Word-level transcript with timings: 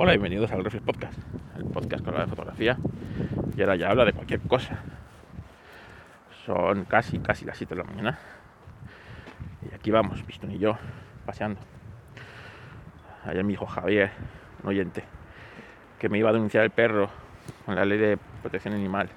Hola, 0.00 0.12
bienvenidos 0.12 0.52
al 0.52 0.62
Reflex 0.62 0.84
Podcast, 0.84 1.18
el 1.56 1.64
podcast 1.64 2.04
que 2.04 2.10
habla 2.10 2.20
de 2.20 2.28
fotografía 2.28 2.78
y 3.56 3.60
ahora 3.60 3.74
ya 3.74 3.90
habla 3.90 4.04
de 4.04 4.12
cualquier 4.12 4.38
cosa. 4.42 4.78
Son 6.46 6.84
casi, 6.84 7.18
casi 7.18 7.44
las 7.44 7.56
7 7.58 7.74
de 7.74 7.82
la 7.82 7.84
mañana 7.84 8.16
y 9.68 9.74
aquí 9.74 9.90
vamos, 9.90 10.22
Pistón 10.22 10.52
y 10.52 10.58
yo, 10.60 10.78
paseando. 11.26 11.58
Ayer 13.24 13.42
mi 13.42 13.54
hijo 13.54 13.66
Javier, 13.66 14.12
un 14.62 14.68
oyente, 14.68 15.02
que 15.98 16.08
me 16.08 16.18
iba 16.18 16.30
a 16.30 16.32
denunciar 16.32 16.62
el 16.62 16.70
perro 16.70 17.10
con 17.66 17.74
la 17.74 17.84
ley 17.84 17.98
de 17.98 18.18
protección 18.42 18.74
animal 18.74 19.08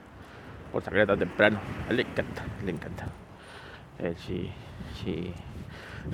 por 0.71 0.81
salir 0.81 1.05
tan 1.05 1.19
temprano. 1.19 1.59
A 1.85 1.91
él 1.91 1.97
le 1.97 2.01
encanta, 2.01 2.43
le 2.65 2.71
encanta. 2.71 3.05
Él 3.99 4.17
si, 4.17 4.51
si 4.95 5.31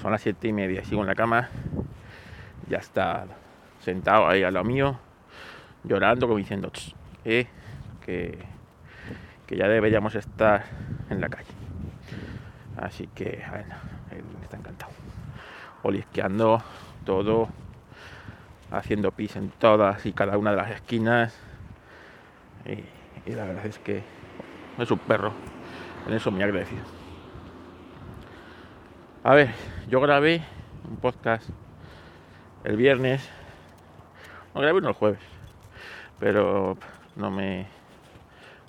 son 0.02 0.12
las 0.12 0.20
7 0.20 0.46
y 0.46 0.52
media 0.52 0.82
y 0.82 0.84
sigo 0.84 1.00
en 1.00 1.08
la 1.08 1.16
cama, 1.16 1.48
ya 2.68 2.80
está 2.80 3.28
sentado 3.88 4.28
ahí 4.28 4.44
a 4.44 4.52
lo 4.52 4.66
mío, 4.66 5.00
llorando, 5.86 6.28
como 6.28 6.38
diciendo 6.38 6.70
eh, 7.24 7.48
que, 8.06 8.38
que 9.46 9.56
ya 9.56 9.70
deberíamos 9.70 10.14
estar 10.16 10.66
en 11.10 11.22
la 11.22 11.30
calle. 11.30 11.54
Así 12.76 13.08
que, 13.16 13.42
él 14.12 14.24
está 14.44 14.58
encantado. 14.58 14.92
Olisqueando 15.84 16.62
todo, 17.06 17.48
haciendo 18.72 19.14
pis 19.14 19.38
en 19.38 19.52
todas 19.52 20.06
y 20.06 20.12
cada 20.12 20.38
una 20.38 20.52
de 20.52 20.58
las 20.58 20.72
esquinas. 20.72 21.40
Y, 22.66 22.84
y 23.32 23.36
la 23.36 23.46
verdad 23.46 23.68
es 23.68 23.80
que 23.80 24.04
es 24.80 24.92
un 24.92 25.00
perro. 25.00 25.32
En 26.08 26.14
eso 26.14 26.30
me 26.30 26.44
agradecido. 26.44 26.84
A 29.24 29.34
ver, 29.34 29.52
yo 29.88 30.02
grabé 30.02 30.44
un 30.90 30.98
podcast 30.98 31.50
el 32.66 32.76
viernes 32.76 33.30
no 34.58 34.62
grabé 34.62 34.80
uno 34.80 34.90
el 34.90 34.96
jueves, 34.96 35.20
pero 36.20 36.76
no 37.16 37.30
me 37.30 37.68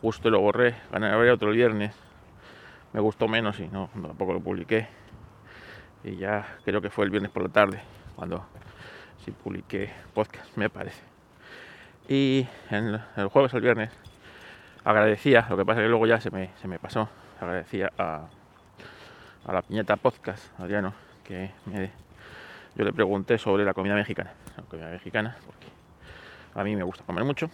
gustó 0.02 0.28
y 0.28 0.30
lo 0.30 0.40
borré. 0.40 0.74
Gané 0.92 1.30
otro 1.30 1.50
viernes, 1.50 1.96
me 2.92 3.00
gustó 3.00 3.26
menos 3.26 3.58
y 3.58 3.68
no, 3.68 3.88
tampoco 3.94 4.34
lo 4.34 4.40
publiqué. 4.40 4.86
Y 6.04 6.16
ya 6.16 6.58
creo 6.66 6.82
que 6.82 6.90
fue 6.90 7.06
el 7.06 7.10
viernes 7.10 7.30
por 7.30 7.42
la 7.42 7.48
tarde 7.48 7.80
cuando 8.16 8.44
sí 9.24 9.30
publiqué 9.30 9.90
podcast, 10.12 10.54
me 10.58 10.68
parece. 10.68 11.02
Y 12.06 12.46
el 12.70 13.28
jueves 13.32 13.54
o 13.54 13.56
el 13.56 13.62
viernes 13.62 13.90
agradecía, 14.84 15.46
lo 15.48 15.56
que 15.56 15.64
pasa 15.64 15.80
que 15.80 15.88
luego 15.88 16.06
ya 16.06 16.20
se 16.20 16.30
me, 16.30 16.50
se 16.60 16.68
me 16.68 16.78
pasó, 16.78 17.08
agradecía 17.40 17.90
a, 17.96 18.26
a 19.46 19.52
la 19.54 19.62
piñata 19.62 19.96
podcast, 19.96 20.48
Adriano, 20.60 20.92
que 21.24 21.50
me, 21.64 21.90
yo 22.76 22.84
le 22.84 22.92
pregunté 22.92 23.38
sobre 23.38 23.64
la 23.64 23.72
comida 23.72 23.94
mexicana. 23.94 24.34
La 24.54 24.64
comida 24.64 24.90
mexicana, 24.90 25.36
porque 25.46 25.77
a 26.58 26.64
mí 26.64 26.74
me 26.74 26.82
gusta 26.82 27.04
comer 27.04 27.24
mucho. 27.24 27.48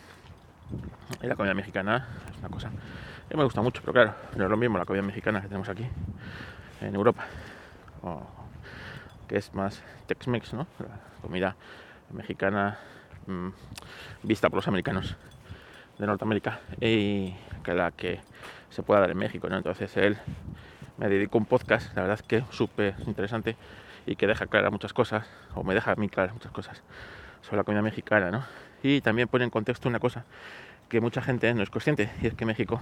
Y 1.23 1.27
la 1.27 1.37
comida 1.37 1.53
mexicana 1.53 2.09
es 2.33 2.39
una 2.39 2.49
cosa 2.49 2.71
que 3.29 3.37
me 3.37 3.45
gusta 3.45 3.61
mucho, 3.61 3.83
pero 3.83 3.93
claro, 3.93 4.15
no 4.37 4.45
es 4.45 4.51
lo 4.51 4.57
mismo 4.57 4.79
la 4.79 4.87
comida 4.87 5.03
mexicana 5.03 5.43
que 5.43 5.49
tenemos 5.49 5.69
aquí 5.69 5.87
en 6.81 6.95
Europa, 6.95 7.25
que 9.29 9.37
es 9.37 9.53
más 9.55 9.83
Tex-Mex, 10.07 10.55
¿no? 10.55 10.67
La 10.79 11.21
comida 11.21 11.55
mexicana 12.13 12.79
mmm, 13.27 13.49
vista 14.23 14.49
por 14.49 14.57
los 14.57 14.69
americanos 14.69 15.17
de 15.99 16.07
Norteamérica 16.07 16.61
y 16.81 17.35
que 17.63 17.75
la 17.75 17.91
que 17.91 18.21
se 18.71 18.83
pueda 18.83 19.01
dar 19.01 19.11
en 19.11 19.19
México, 19.19 19.49
¿no? 19.51 19.59
Entonces 19.59 19.95
él 19.99 20.17
me 20.97 21.09
dedicó 21.09 21.37
un 21.39 21.47
podcast, 21.47 21.95
la 21.95 22.03
verdad 22.03 22.19
es 22.21 22.27
que 22.27 22.43
súper 22.51 22.95
interesante 23.07 23.57
y 24.07 24.17
que 24.17 24.27
deja 24.27 24.47
claras 24.47 24.73
muchas 24.73 24.95
cosas, 24.95 25.27
o 25.55 25.63
me 25.63 25.75
deja 25.75 25.93
a 25.93 25.97
mí 25.97 26.09
claras 26.09 26.33
muchas 26.33 26.53
cosas 26.53 26.83
sobre 27.45 27.59
la 27.59 27.65
comida 27.65 27.83
mexicana, 27.83 28.31
¿no? 28.31 28.45
Y 28.83 29.01
también 29.03 29.29
pone 29.29 29.45
en 29.45 29.51
contexto 29.51 29.89
una 29.89 30.01
cosa 30.01 30.25
que 30.89 31.01
mucha 31.01 31.21
gente 31.21 31.53
no 31.55 31.63
es 31.63 31.71
consciente, 31.71 32.11
y 32.23 32.27
es 32.27 32.35
que 32.35 32.47
México 32.47 32.81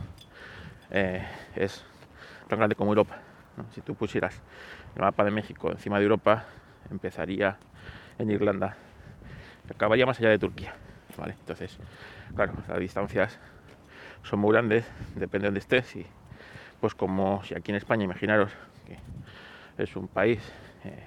eh, 0.91 1.27
es 1.57 1.85
tan 2.49 2.59
grande 2.59 2.77
como 2.77 2.93
Europa. 2.93 3.19
Si 3.75 3.81
tú 3.81 3.95
pusieras 3.95 4.41
el 4.95 5.03
mapa 5.03 5.25
de 5.25 5.31
México 5.31 5.71
encima 5.71 5.99
de 5.99 6.05
Europa, 6.05 6.45
empezaría 6.91 7.59
en 8.19 8.31
Irlanda, 8.31 8.77
acabaría 9.69 10.07
más 10.07 10.19
allá 10.21 10.31
de 10.31 10.39
Turquía. 10.39 10.75
¿vale? 11.17 11.35
Entonces, 11.41 11.79
claro, 12.35 12.55
las 12.69 12.79
distancias 12.79 13.39
son 14.23 14.39
muy 14.39 14.53
grandes, 14.53 14.85
depende 15.17 15.45
de 15.45 15.49
donde 15.49 15.61
estés. 15.61 15.97
Y 15.97 16.07
pues 16.81 16.95
como 16.95 17.43
si 17.45 17.55
aquí 17.55 17.73
en 17.73 17.77
España, 17.77 18.05
imaginaros 18.05 18.53
que 18.87 18.99
es 19.83 19.97
un 19.97 20.09
país 20.09 20.41
eh, 20.85 21.03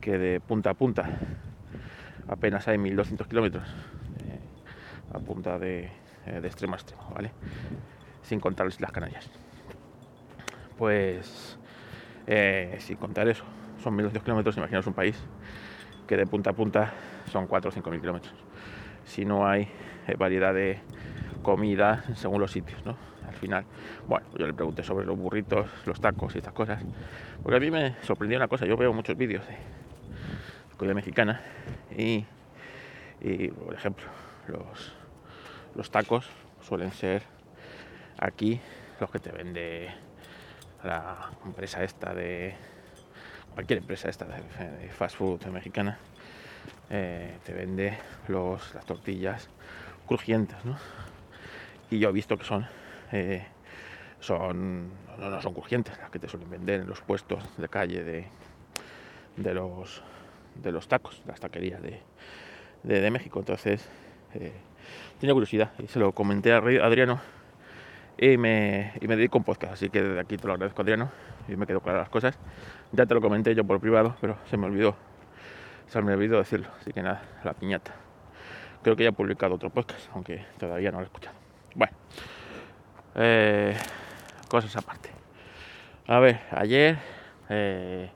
que 0.00 0.18
de 0.18 0.40
punta 0.40 0.70
a 0.70 0.74
punta 0.74 1.08
apenas 2.28 2.66
hay 2.68 2.78
1200 2.78 3.26
kilómetros 3.26 3.66
eh, 4.20 4.38
a 5.12 5.18
punta 5.18 5.58
de, 5.58 5.90
eh, 6.26 6.40
de, 6.40 6.46
extremo 6.46 6.74
a 6.74 6.76
extremo, 6.76 7.02
¿vale? 7.14 7.30
Sin 8.22 8.40
contar 8.40 8.66
las 8.66 8.92
Canarias. 8.92 9.30
Pues, 10.78 11.58
eh, 12.26 12.76
sin 12.80 12.96
contar 12.96 13.28
eso, 13.28 13.44
son 13.82 13.94
1200 13.96 14.24
kilómetros, 14.24 14.56
imaginaos 14.56 14.86
un 14.86 14.94
país 14.94 15.16
que 16.06 16.16
de 16.16 16.26
punta 16.26 16.50
a 16.50 16.52
punta 16.52 16.92
son 17.30 17.46
4 17.46 17.68
o 17.68 17.72
5 17.72 17.90
mil 17.90 18.00
kilómetros. 18.00 18.34
Si 19.04 19.24
no 19.24 19.46
hay 19.46 19.68
variedad 20.18 20.54
de 20.54 20.80
comida 21.42 22.04
según 22.14 22.40
los 22.40 22.50
sitios, 22.50 22.84
¿no? 22.84 22.96
Al 23.26 23.34
final, 23.34 23.64
bueno, 24.06 24.26
yo 24.36 24.46
le 24.46 24.54
pregunté 24.54 24.82
sobre 24.82 25.06
los 25.06 25.18
burritos, 25.18 25.66
los 25.86 26.00
tacos 26.00 26.34
y 26.34 26.38
estas 26.38 26.52
cosas, 26.52 26.82
porque 27.42 27.56
a 27.56 27.60
mí 27.60 27.70
me 27.70 27.96
sorprendió 28.02 28.38
una 28.38 28.48
cosa, 28.48 28.66
yo 28.66 28.76
veo 28.76 28.92
muchos 28.92 29.16
vídeos 29.16 29.46
de 29.46 29.56
mexicana 30.92 31.40
y, 31.96 32.26
y 33.20 33.48
por 33.48 33.74
ejemplo 33.74 34.04
los, 34.48 34.92
los 35.74 35.90
tacos 35.90 36.28
suelen 36.60 36.92
ser 36.92 37.22
aquí 38.18 38.60
los 39.00 39.10
que 39.10 39.18
te 39.18 39.32
vende 39.32 39.90
la 40.82 41.30
empresa 41.44 41.82
esta 41.82 42.12
de 42.12 42.54
cualquier 43.54 43.78
empresa 43.78 44.08
esta 44.08 44.26
de, 44.26 44.88
fast 44.90 45.16
food 45.16 45.46
mexicana 45.46 45.98
eh, 46.90 47.38
te 47.44 47.52
vende 47.52 47.96
los, 48.28 48.74
las 48.74 48.84
tortillas 48.84 49.48
crujientes 50.06 50.62
¿no? 50.64 50.76
y 51.90 51.98
yo 51.98 52.10
he 52.10 52.12
visto 52.12 52.36
que 52.36 52.44
son 52.44 52.66
eh, 53.12 53.46
son 54.20 54.90
no, 55.18 55.30
no, 55.30 55.40
son 55.40 55.54
crujientes 55.54 55.96
las 55.98 56.10
que 56.10 56.18
te 56.18 56.28
suelen 56.28 56.50
vender 56.50 56.80
en 56.80 56.88
los 56.88 57.00
puestos 57.00 57.42
de 57.56 57.68
calle 57.68 58.02
de, 58.02 58.26
de 59.36 59.54
los 59.54 60.02
de 60.56 60.72
los 60.72 60.88
tacos, 60.88 61.22
las 61.26 61.40
taquerías 61.40 61.82
de, 61.82 62.00
de, 62.82 63.00
de 63.00 63.10
México. 63.10 63.38
Entonces, 63.38 63.88
eh, 64.34 64.52
tenía 65.20 65.34
curiosidad 65.34 65.72
y 65.78 65.86
se 65.86 65.98
lo 65.98 66.12
comenté 66.12 66.52
a 66.52 66.58
Adriano 66.58 67.20
y 68.18 68.36
me, 68.36 68.92
y 69.00 69.08
me 69.08 69.16
dedico 69.16 69.38
un 69.38 69.44
podcast. 69.44 69.74
Así 69.74 69.90
que 69.90 70.02
desde 70.02 70.20
aquí 70.20 70.36
te 70.36 70.46
lo 70.46 70.54
agradezco, 70.54 70.82
Adriano, 70.82 71.10
y 71.48 71.56
me 71.56 71.66
quedo 71.66 71.80
claras 71.80 72.02
las 72.02 72.08
cosas. 72.08 72.38
Ya 72.92 73.06
te 73.06 73.14
lo 73.14 73.20
comenté 73.20 73.54
yo 73.54 73.64
por 73.64 73.80
privado, 73.80 74.16
pero 74.20 74.38
se 74.48 74.56
me 74.56 74.66
olvidó, 74.66 74.96
se 75.88 76.00
me 76.02 76.12
olvidó 76.12 76.38
decirlo. 76.38 76.68
Así 76.80 76.92
que 76.92 77.02
nada, 77.02 77.22
la 77.42 77.54
piñata. 77.54 77.92
Creo 78.82 78.96
que 78.96 79.02
ya 79.02 79.08
he 79.08 79.12
publicado 79.12 79.54
otro 79.54 79.70
podcast, 79.70 80.08
aunque 80.14 80.44
todavía 80.58 80.90
no 80.90 80.98
lo 80.98 81.04
he 81.04 81.06
escuchado. 81.06 81.36
Bueno, 81.74 81.96
eh, 83.16 83.76
cosas 84.48 84.76
aparte. 84.76 85.10
A 86.06 86.18
ver, 86.18 86.40
ayer, 86.50 86.98
eh, 87.48 88.10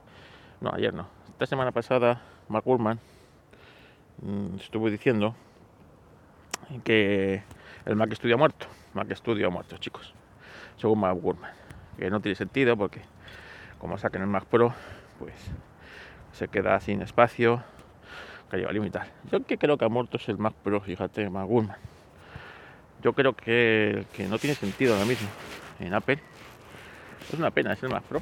no, 0.61 0.71
ayer 0.71 0.93
no, 0.93 1.07
esta 1.39 1.51
semana 1.51 1.71
pasada 1.71 2.21
Mark 2.49 2.65
mmm, 2.65 4.55
estuvo 4.59 4.89
diciendo 4.89 5.33
que 6.83 7.43
el 7.85 7.95
Mac 7.95 8.11
Studio 8.11 8.35
ha 8.35 8.37
muerto. 8.37 8.67
Mac 8.93 9.09
Studio 9.15 9.47
ha 9.47 9.49
muerto, 9.49 9.77
chicos. 9.77 10.13
Según 10.75 10.99
Mark. 10.99 11.17
Que 11.97 12.09
no 12.09 12.19
tiene 12.19 12.35
sentido 12.35 12.75
porque 12.75 12.99
como 13.77 13.97
saquen 13.97 14.21
el 14.21 14.27
Mac 14.27 14.47
Pro, 14.47 14.73
pues 15.17 15.33
se 16.33 16.49
queda 16.49 16.77
sin 16.81 17.01
espacio, 17.01 17.63
que 18.51 18.57
lleva 18.57 18.71
a 18.71 18.73
limitar. 18.73 19.07
Yo 19.31 19.41
que 19.45 19.57
creo 19.57 19.77
que 19.77 19.85
ha 19.85 19.89
muerto 19.89 20.17
es 20.17 20.27
el 20.27 20.37
Mac 20.37 20.55
Pro, 20.61 20.81
fíjate, 20.81 21.25
Gurman. 21.29 21.77
Yo 23.01 23.13
creo 23.13 23.31
que, 23.31 24.05
que 24.11 24.27
no 24.27 24.39
tiene 24.39 24.57
sentido 24.57 24.93
ahora 24.93 25.05
mismo 25.05 25.29
en 25.79 25.93
Apple. 25.93 26.19
Es 27.31 27.39
una 27.39 27.49
pena, 27.49 27.71
es 27.71 27.81
el 27.81 27.91
Mac 27.91 28.03
Pro 28.03 28.21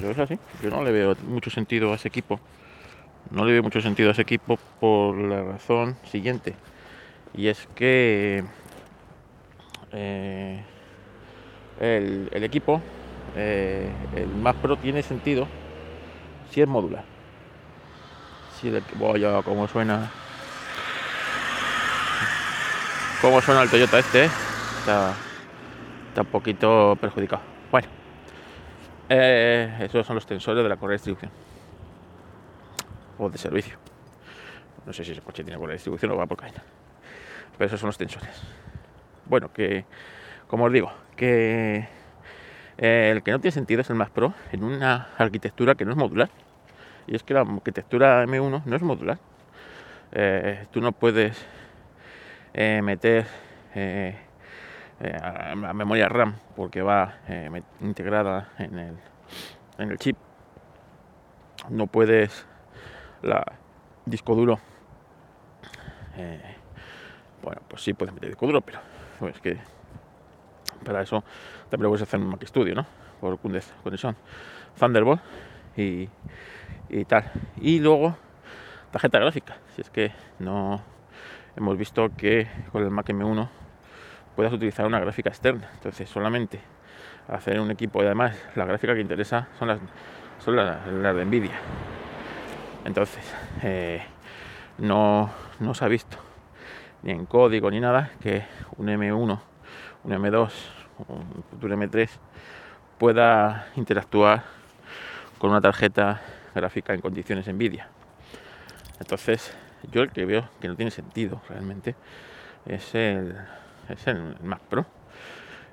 pero 0.00 0.10
es 0.10 0.18
así. 0.18 0.38
Yo 0.62 0.70
no 0.70 0.82
le 0.82 0.90
veo 0.90 1.16
mucho 1.26 1.50
sentido 1.50 1.92
a 1.92 1.96
ese 1.96 2.08
equipo. 2.08 2.40
No 3.30 3.44
le 3.44 3.52
veo 3.52 3.62
mucho 3.62 3.80
sentido 3.80 4.08
a 4.08 4.12
ese 4.12 4.22
equipo 4.22 4.58
por 4.80 5.16
la 5.16 5.42
razón 5.42 5.96
siguiente. 6.10 6.54
Y 7.34 7.48
es 7.48 7.68
que 7.74 8.44
eh, 9.92 10.62
el, 11.80 12.28
el, 12.32 12.44
equipo, 12.44 12.80
eh, 13.36 13.90
el 14.16 14.28
más 14.28 14.56
pro, 14.56 14.76
tiene 14.76 15.02
sentido 15.02 15.46
si 16.50 16.60
es 16.60 16.68
modular. 16.68 17.04
Si 18.60 18.68
el 18.68 18.82
oye, 19.00 19.28
cómo 19.44 19.68
suena. 19.68 20.10
Cómo 23.20 23.40
suena 23.40 23.62
el 23.62 23.70
Toyota 23.70 23.98
este, 23.98 24.26
eh? 24.26 24.30
está 24.76 26.20
un 26.20 26.26
poquito 26.26 26.96
perjudicado. 27.00 27.53
Eh, 29.08 29.76
esos 29.80 30.06
son 30.06 30.14
los 30.16 30.26
tensores 30.26 30.62
de 30.62 30.68
la 30.68 30.76
correa 30.76 30.94
de 30.94 30.96
distribución 30.96 31.30
o 33.18 33.28
de 33.28 33.38
servicio. 33.38 33.76
No 34.86 34.92
sé 34.92 35.04
si 35.04 35.12
ese 35.12 35.20
coche 35.20 35.44
tiene 35.44 35.58
buena 35.58 35.74
distribución 35.74 36.12
o 36.12 36.16
va 36.16 36.26
por 36.26 36.38
cadena. 36.38 36.62
Pero 37.56 37.66
esos 37.66 37.80
son 37.80 37.88
los 37.88 37.98
tensores. 37.98 38.42
Bueno, 39.26 39.52
que, 39.52 39.84
como 40.48 40.64
os 40.64 40.72
digo, 40.72 40.92
que 41.16 41.88
eh, 42.78 43.10
el 43.12 43.22
que 43.22 43.30
no 43.30 43.40
tiene 43.40 43.52
sentido 43.52 43.80
es 43.80 43.90
el 43.90 43.96
Mac 43.96 44.10
Pro 44.10 44.34
en 44.52 44.64
una 44.64 45.08
arquitectura 45.16 45.74
que 45.74 45.84
no 45.84 45.92
es 45.92 45.96
modular. 45.96 46.30
Y 47.06 47.14
es 47.14 47.22
que 47.22 47.34
la 47.34 47.40
arquitectura 47.40 48.24
M1 48.24 48.62
no 48.64 48.76
es 48.76 48.82
modular. 48.82 49.18
Eh, 50.12 50.66
tú 50.70 50.80
no 50.80 50.92
puedes 50.92 51.44
eh, 55.00 55.54
memoria 55.56 56.08
RAM 56.08 56.36
porque 56.56 56.82
va 56.82 57.16
integrada 57.80 58.50
en 58.58 58.78
el, 58.78 58.96
en 59.78 59.90
el 59.90 59.98
chip. 59.98 60.16
No 61.70 61.86
puedes 61.86 62.46
la 63.22 63.44
disco 64.04 64.34
duro. 64.34 64.58
bueno, 67.42 67.62
pues 67.68 67.82
sí 67.82 67.94
puedes 67.94 68.14
meter 68.14 68.30
disco 68.30 68.46
duro, 68.46 68.60
pero 68.60 68.80
es 69.28 69.40
que 69.40 69.58
para 70.84 71.02
eso 71.02 71.24
también 71.70 71.84
lo 71.84 71.88
puedes 71.90 72.02
hacer 72.02 72.20
en 72.20 72.26
Mac 72.26 72.44
Studio, 72.44 72.74
¿no? 72.74 72.86
Por 73.20 73.38
conexión 73.38 74.16
Thunderbolt 74.78 75.20
y, 75.76 76.08
y 76.88 77.04
tal. 77.06 77.30
Y 77.60 77.80
luego 77.80 78.16
tarjeta 78.90 79.18
gráfica. 79.18 79.56
Si 79.74 79.80
es 79.80 79.90
que 79.90 80.12
no 80.38 80.82
hemos 81.56 81.76
visto 81.76 82.10
que 82.16 82.46
con 82.70 82.82
el 82.82 82.90
Mac 82.90 83.08
M1 83.08 83.48
puedes 84.36 84.52
utilizar 84.52 84.86
una 84.86 85.00
gráfica 85.00 85.30
externa. 85.30 85.68
Entonces 85.74 86.08
solamente 86.08 86.60
hacer 87.28 87.60
un 87.60 87.70
equipo 87.70 88.02
y 88.02 88.06
además 88.06 88.36
la 88.54 88.64
gráfica 88.64 88.94
que 88.94 89.00
interesa 89.00 89.48
son 89.58 89.68
las, 89.68 89.78
son 90.38 90.56
las, 90.56 90.84
de 91.16 91.24
Nvidia. 91.24 91.58
Entonces 92.84 93.24
eh, 93.62 94.02
no, 94.78 95.30
no 95.60 95.74
se 95.74 95.84
ha 95.84 95.88
visto 95.88 96.18
ni 97.02 97.12
en 97.12 97.26
código 97.26 97.70
ni 97.70 97.80
nada 97.80 98.10
que 98.22 98.44
un 98.78 98.88
M1, 98.88 99.40
un 100.04 100.10
M2 100.10 100.50
un 101.08 101.44
futuro 101.50 101.76
M3 101.76 102.08
pueda 102.98 103.68
interactuar 103.76 104.44
con 105.38 105.50
una 105.50 105.60
tarjeta 105.60 106.20
gráfica 106.54 106.94
en 106.94 107.00
condiciones 107.00 107.46
Nvidia. 107.48 107.88
Entonces, 109.00 109.54
yo 109.90 110.02
el 110.02 110.10
que 110.10 110.24
veo 110.24 110.48
que 110.60 110.68
no 110.68 110.76
tiene 110.76 110.90
sentido 110.90 111.42
realmente 111.48 111.96
es 112.64 112.94
el, 112.94 113.36
es 113.88 114.06
el 114.06 114.36
Mac 114.42 114.60
Pro. 114.68 114.86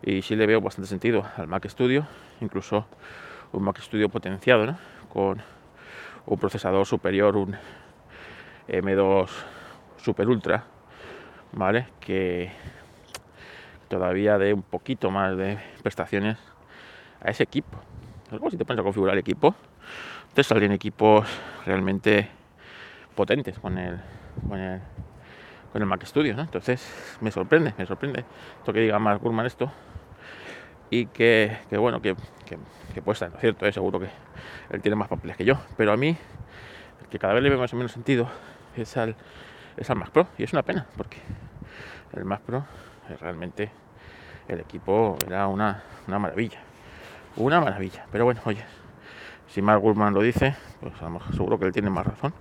Y 0.04 0.22
sí 0.22 0.36
le 0.36 0.48
veo 0.48 0.62
bastante 0.62 0.90
sentido 0.90 1.24
al 1.38 1.48
Mac 1.48 1.68
Studio, 1.68 2.08
incluso 2.40 2.88
un 3.52 3.64
Mac 3.64 3.80
Studio 3.80 4.10
potenciado, 4.10 4.76
con 5.10 5.42
un 6.26 6.40
procesador 6.40 6.86
superior, 6.86 7.38
un 7.38 7.56
M2 8.68 9.30
Super 9.98 10.28
Ultra, 10.28 10.64
¿vale? 11.52 11.88
Que 12.00 12.52
todavía 13.88 14.38
de 14.38 14.54
un 14.54 14.64
poquito 14.64 15.12
más 15.12 15.38
de 15.38 15.60
prestaciones 15.84 16.38
a 17.22 17.30
ese 17.30 17.44
equipo. 17.44 17.78
Luego 18.32 18.50
si 18.50 18.58
te 18.58 18.66
pones 18.66 18.80
a 18.80 18.84
configurar 18.84 19.16
el 19.16 19.20
equipo, 19.20 19.54
te 20.34 20.44
salen 20.44 20.72
equipos 20.72 21.28
realmente 21.66 22.30
potentes 23.16 23.60
con 23.60 23.78
el, 23.78 24.00
con 24.48 24.60
el, 24.60 24.82
con 25.72 25.82
el 25.82 25.88
Mac 25.88 26.04
Studio, 26.06 26.36
Entonces 26.38 27.18
me 27.22 27.32
sorprende, 27.32 27.74
me 27.78 27.86
sorprende 27.86 28.26
esto 28.60 28.74
que 28.74 28.80
diga 28.82 29.00
Mark 29.00 29.22
Gurman 29.22 29.46
esto 29.46 29.72
y 30.90 31.06
que, 31.06 31.58
bueno, 31.72 32.02
que, 32.02 32.16
que, 32.94 33.02
puede 33.02 33.14
estar, 33.14 33.32
cierto? 33.40 33.66
es 33.66 33.74
Seguro 33.74 34.00
que 34.00 34.10
él 34.70 34.82
tiene 34.82 34.96
más 34.96 35.08
papeles 35.08 35.38
que 35.38 35.46
yo, 35.46 35.56
pero 35.78 35.94
a 35.94 35.98
mí 35.98 36.18
el 37.02 37.08
que 37.08 37.18
cada 37.18 37.34
vez 37.34 37.44
le 37.44 37.50
ve 37.50 37.58
más 37.58 37.74
o 37.74 37.78
menos 37.78 37.94
sentido 37.94 38.30
es 38.76 38.98
al, 38.98 39.16
es 39.78 39.90
al 39.90 39.96
Mac 39.96 40.10
Pro 40.10 40.28
y 40.38 40.44
es 40.44 40.52
una 40.52 40.64
pena 40.64 40.86
porque 40.98 41.18
el 42.14 42.26
Mac 42.26 42.42
Pro 42.42 42.66
realmente 43.20 43.72
el 44.48 44.60
equipo 44.60 45.18
era 45.26 45.48
una, 45.48 45.84
maravilla. 46.08 46.60
Una 47.38 47.62
maravilla. 47.62 48.06
Pero 48.12 48.26
bueno, 48.26 48.42
oye, 48.46 48.64
si 49.48 49.62
Mark 49.62 49.82
Gurman 49.82 50.14
lo 50.14 50.22
dice, 50.22 50.56
pues 50.80 50.94
a 51.02 51.06
lo 51.06 51.12
mejor 51.12 51.34
seguro 51.34 51.60
que 51.60 51.66
él 51.66 51.72
tiene 51.72 51.90
más 51.90 52.06
razón 52.06 52.34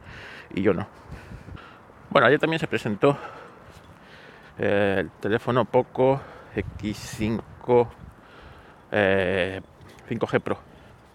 y 0.54 0.62
yo 0.62 0.74
no. 0.74 0.86
Bueno, 2.10 2.26
ayer 2.26 2.40
también 2.40 2.58
se 2.58 2.66
presentó 2.66 3.16
eh, 4.58 4.96
el 4.98 5.10
teléfono 5.10 5.64
Poco 5.64 6.20
X5 6.56 7.86
5G 8.90 10.40
Pro. 10.40 10.58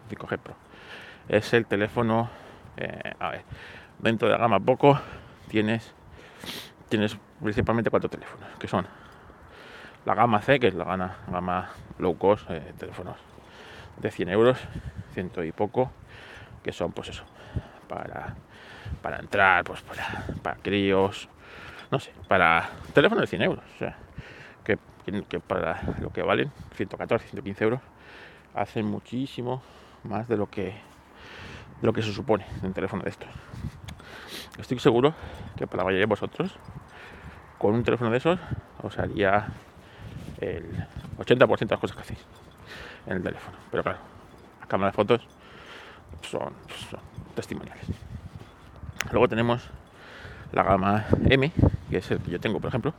5G 0.09 0.39
Pro. 0.39 0.55
Es 1.27 1.53
el 1.53 1.65
teléfono, 1.65 2.29
eh, 2.77 3.13
a 3.19 3.31
ver, 3.31 3.41
dentro 3.99 4.29
de 4.29 4.35
la 4.35 4.39
gama 4.39 4.61
Poco 4.61 4.97
tienes, 5.49 5.93
tienes 6.87 7.17
principalmente 7.43 7.89
cuatro 7.89 8.09
teléfonos, 8.09 8.47
que 8.57 8.69
son 8.69 8.87
la 10.05 10.15
gama 10.15 10.41
C, 10.41 10.61
que 10.61 10.67
es 10.67 10.75
la 10.75 10.85
gama, 10.85 11.17
gama 11.29 11.71
low 11.99 12.17
cost, 12.17 12.49
eh, 12.49 12.73
teléfonos 12.77 13.17
de 13.97 14.11
100 14.11 14.29
euros, 14.29 14.57
ciento 15.13 15.43
y 15.43 15.51
poco, 15.51 15.91
que 16.63 16.71
son 16.71 16.93
pues 16.93 17.09
eso, 17.09 17.25
para, 17.89 18.35
para 19.01 19.19
entrar, 19.19 19.63
pues 19.63 19.81
para, 19.81 20.25
para 20.41 20.57
críos, 20.57 21.29
no 21.91 21.99
sé, 21.99 22.11
para 22.27 22.69
teléfonos 22.93 23.21
de 23.21 23.27
100 23.27 23.41
euros, 23.41 23.63
o 23.75 23.77
sea, 23.77 23.97
que, 24.63 24.77
que 25.29 25.39
para 25.39 25.81
lo 25.99 26.11
que 26.11 26.21
valen, 26.21 26.51
114, 26.75 27.27
115 27.27 27.63
euros, 27.63 27.79
hacen 28.53 28.85
muchísimo 28.85 29.61
más 30.03 30.27
de 30.27 30.37
lo 30.37 30.49
que 30.49 30.73
de 31.81 31.87
lo 31.87 31.93
que 31.93 32.01
se 32.01 32.13
supone 32.13 32.45
en 32.59 32.67
un 32.67 32.73
teléfono 32.73 33.03
de 33.03 33.09
estos. 33.09 33.29
Estoy 34.57 34.79
seguro 34.79 35.13
que 35.57 35.67
para 35.67 35.79
la 35.79 35.83
mayoría 35.85 36.05
de 36.05 36.09
vosotros, 36.09 36.55
con 37.57 37.75
un 37.75 37.83
teléfono 37.83 38.11
de 38.11 38.17
esos, 38.17 38.39
os 38.81 38.97
haría 38.97 39.47
el 40.39 40.65
80% 41.17 41.59
de 41.59 41.65
las 41.67 41.79
cosas 41.79 41.95
que 41.97 42.01
hacéis 42.01 42.25
en 43.05 43.17
el 43.17 43.23
teléfono. 43.23 43.57
Pero 43.71 43.83
claro, 43.83 43.99
las 44.59 44.67
cámaras 44.67 44.93
de 44.93 44.95
fotos 44.95 45.27
son, 46.21 46.53
testimoniales. 47.35 47.85
Luego 49.11 49.27
tenemos 49.27 49.69
la 50.51 50.63
gama 50.63 51.05
M, 51.29 51.51
que 51.89 51.97
es 51.97 52.11
el 52.11 52.19
que 52.19 52.31
yo 52.31 52.39
tengo, 52.39 52.59
por 52.59 52.69
ejemplo, 52.69 52.93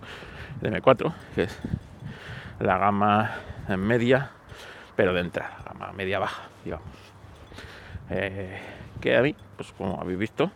el 0.62 0.72
M4, 0.72 1.12
que 1.34 1.42
es 1.44 1.58
la 2.60 2.78
gama 2.78 3.32
media, 3.76 4.30
pero 4.94 5.12
de 5.12 5.20
entrada, 5.20 5.58
gama 5.64 5.92
media 5.92 6.18
baja, 6.18 6.42
digamos. 6.64 6.86
Eh, 8.10 8.58
que 9.00 9.16
a 9.16 9.22
mí, 9.22 9.34
pues 9.56 9.72
como 9.72 10.00
habéis 10.00 10.18
visto, 10.18 10.50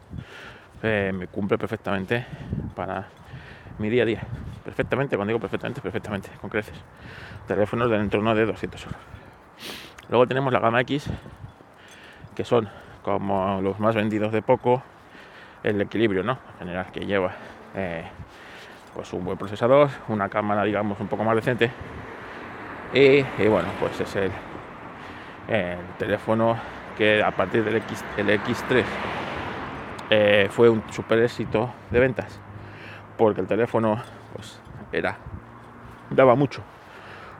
eh, 0.82 1.12
me 1.14 1.26
cumple 1.26 1.58
perfectamente 1.58 2.26
para 2.74 3.08
mi 3.78 3.90
día 3.90 4.04
a 4.04 4.06
día. 4.06 4.22
Perfectamente, 4.64 5.16
cuando 5.16 5.30
digo 5.30 5.40
perfectamente, 5.40 5.80
perfectamente, 5.80 6.30
con 6.40 6.48
creces. 6.48 6.78
Teléfonos 7.46 7.90
del 7.90 8.02
entorno 8.02 8.34
de 8.34 8.46
200 8.46 8.84
euros. 8.84 9.00
Luego 10.08 10.26
tenemos 10.26 10.52
la 10.52 10.60
gama 10.60 10.80
X, 10.82 11.06
que 12.34 12.44
son 12.44 12.68
como 13.02 13.60
los 13.62 13.78
más 13.80 13.94
vendidos 13.94 14.32
de 14.32 14.42
poco, 14.42 14.82
el 15.62 15.80
equilibrio, 15.80 16.22
¿no? 16.22 16.38
En 16.52 16.58
general, 16.58 16.86
que 16.92 17.00
lleva 17.00 17.32
eh, 17.74 18.04
pues 18.94 19.12
un 19.12 19.24
buen 19.24 19.38
procesador, 19.38 19.90
una 20.08 20.28
cámara, 20.28 20.64
digamos, 20.64 20.98
un 21.00 21.08
poco 21.08 21.24
más 21.24 21.36
decente. 21.36 21.70
Y, 22.92 23.22
bueno, 23.46 23.68
pues 23.78 24.00
es 24.00 24.16
el, 24.16 24.32
teléfono 25.98 26.56
que 26.96 27.22
a 27.22 27.30
partir 27.30 27.64
del, 27.64 27.76
X, 27.76 28.04
X3 28.16 28.84
eh, 30.10 30.48
fue 30.50 30.68
un 30.68 30.82
super 30.92 31.18
éxito 31.20 31.72
de 31.90 31.98
ventas 31.98 32.40
porque 33.16 33.40
el 33.40 33.46
teléfono 33.46 34.00
pues 34.32 34.60
era 34.92 35.16
daba 36.08 36.34
mucho 36.36 36.62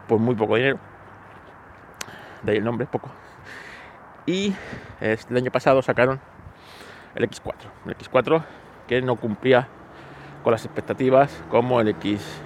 por 0.09 0.19
muy 0.19 0.35
poco 0.35 0.57
dinero 0.57 0.79
de 2.43 2.53
ahí 2.53 2.59
el 2.59 2.65
nombre 2.65 2.87
poco 2.87 3.11
y 4.27 4.55
el 5.01 5.37
año 5.37 5.51
pasado 5.51 5.83
sacaron 5.83 6.21
el 7.15 7.29
X4 7.29 7.55
el 7.87 7.97
X4 7.97 8.45
que 8.87 9.03
no 9.03 9.17
cumplía 9.17 9.69
con 10.43 10.53
las 10.53 10.65
expectativas 10.65 11.43
como 11.51 11.81
el 11.81 11.89
X 11.89 12.41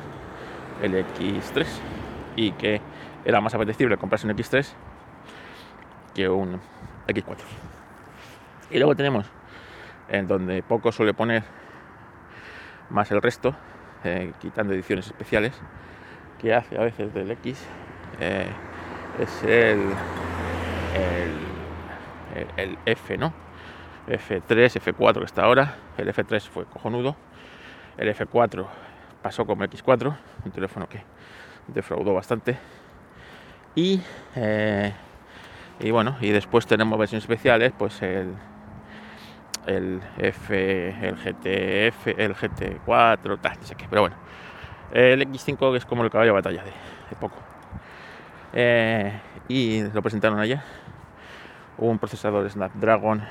el 0.83 0.94
X3 0.94 1.66
y 2.37 2.52
que 2.52 2.80
era 3.25 3.40
más 3.40 3.54
apetecible 3.54 3.97
comprarse 3.97 4.26
un 4.26 4.37
X3 4.37 4.66
que 6.14 6.28
un 6.28 6.61
X4 7.06 7.37
y 8.71 8.78
luego 8.78 8.94
tenemos 8.94 9.26
en 10.09 10.26
donde 10.26 10.62
poco 10.62 10.92
suele 10.92 11.14
poner 11.14 11.42
más 12.90 13.11
el 13.11 13.23
resto, 13.23 13.54
eh, 14.04 14.33
quitando 14.40 14.75
ediciones 14.75 15.06
especiales, 15.06 15.52
que 16.38 16.54
hace 16.54 16.76
a 16.76 16.80
veces 16.80 17.12
del 17.14 17.30
X, 17.30 17.64
eh, 18.21 18.47
es 19.18 19.42
el, 19.44 19.80
el, 22.56 22.78
F, 22.87 23.16
¿no? 23.16 23.33
F3, 24.08 24.80
F4 24.80 25.18
que 25.18 25.25
está 25.25 25.42
ahora, 25.44 25.76
el 25.96 26.08
F3 26.08 26.49
fue 26.49 26.64
cojonudo, 26.66 27.16
el 27.96 28.14
F4 28.14 28.66
pasó 29.23 29.46
como 29.46 29.64
X4, 29.64 30.16
un 30.44 30.50
teléfono 30.50 30.88
que 30.88 31.02
defraudó 31.68 32.12
bastante, 32.12 32.58
y, 33.75 34.00
eh, 34.37 34.92
y 35.80 35.90
bueno, 35.90 36.16
y 36.20 36.30
después 36.30 36.66
tenemos 36.66 36.99
versiones 36.99 37.25
especiales, 37.25 37.73
pues 37.76 38.00
el, 38.02 38.34
el 39.66 40.00
F, 40.18 40.88
el 40.88 41.16
GTF, 41.16 42.06
el 42.18 42.34
GT4, 42.34 43.40
tal, 43.40 43.58
no 43.58 43.66
sé 43.66 43.75
qué, 43.75 43.87
pero 43.88 44.02
bueno. 44.02 44.16
El 44.92 45.20
X5 45.23 45.76
es 45.76 45.84
como 45.84 46.04
el 46.04 46.11
caballo 46.11 46.30
de 46.30 46.34
batalla 46.34 46.62
de, 46.62 47.16
poco. 47.16 47.37
Eh, 48.52 49.12
y 49.49 49.82
lo 49.82 50.02
presentaron 50.02 50.38
ayer. 50.38 50.61
Un 51.78 51.99
procesador 51.99 52.49
Snapdragon 52.49 53.23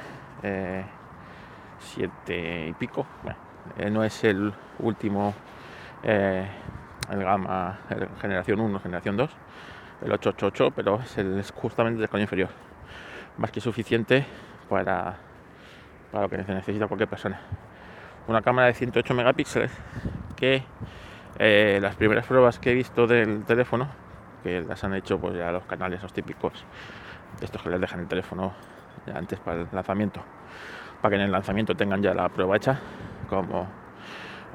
7 0.43 2.11
eh, 2.27 2.67
y 2.69 2.73
pico. 2.73 3.05
Eh, 3.77 3.89
no 3.89 4.03
es 4.03 4.23
el 4.23 4.53
último, 4.79 5.33
el 6.03 6.47
gama, 7.09 7.79
generación 8.21 8.59
1, 8.59 8.79
generación 8.79 9.17
2, 9.17 9.31
el 10.03 10.11
888, 10.11 10.71
pero 10.75 10.99
es, 10.99 11.51
justamente 11.51 11.97
el 11.99 12.03
escalón 12.03 12.21
inferior. 12.21 12.49
Más 13.37 13.51
que 13.51 13.61
suficiente 13.61 14.25
para 14.69 15.17
para 16.13 16.25
lo 16.25 16.29
que 16.29 16.37
necesita 16.37 16.87
cualquier 16.87 17.09
persona. 17.09 17.39
Una 18.27 18.43
cámara 18.43 18.67
de 18.67 18.75
108 18.75 19.15
megapíxeles 19.15 19.71
que 20.35 20.63
eh, 21.39 21.79
las 21.81 21.95
primeras 21.95 22.27
pruebas 22.27 22.59
que 22.59 22.71
he 22.71 22.73
visto 22.75 23.07
del 23.07 23.43
teléfono, 23.45 23.87
que 24.43 24.61
las 24.61 24.83
han 24.83 24.93
hecho 24.93 25.19
pues 25.19 25.35
ya 25.35 25.51
los 25.51 25.63
canales, 25.63 26.03
los 26.03 26.13
típicos, 26.13 26.63
estos 27.41 27.63
que 27.63 27.69
les 27.71 27.81
dejan 27.81 28.01
el 28.01 28.07
teléfono 28.07 28.53
antes 29.13 29.39
para 29.39 29.61
el 29.61 29.67
lanzamiento, 29.71 30.21
para 31.01 31.11
que 31.11 31.15
en 31.15 31.21
el 31.21 31.31
lanzamiento 31.31 31.75
tengan 31.75 32.01
ya 32.01 32.13
la 32.13 32.29
prueba 32.29 32.55
hecha, 32.55 32.79
como 33.29 33.67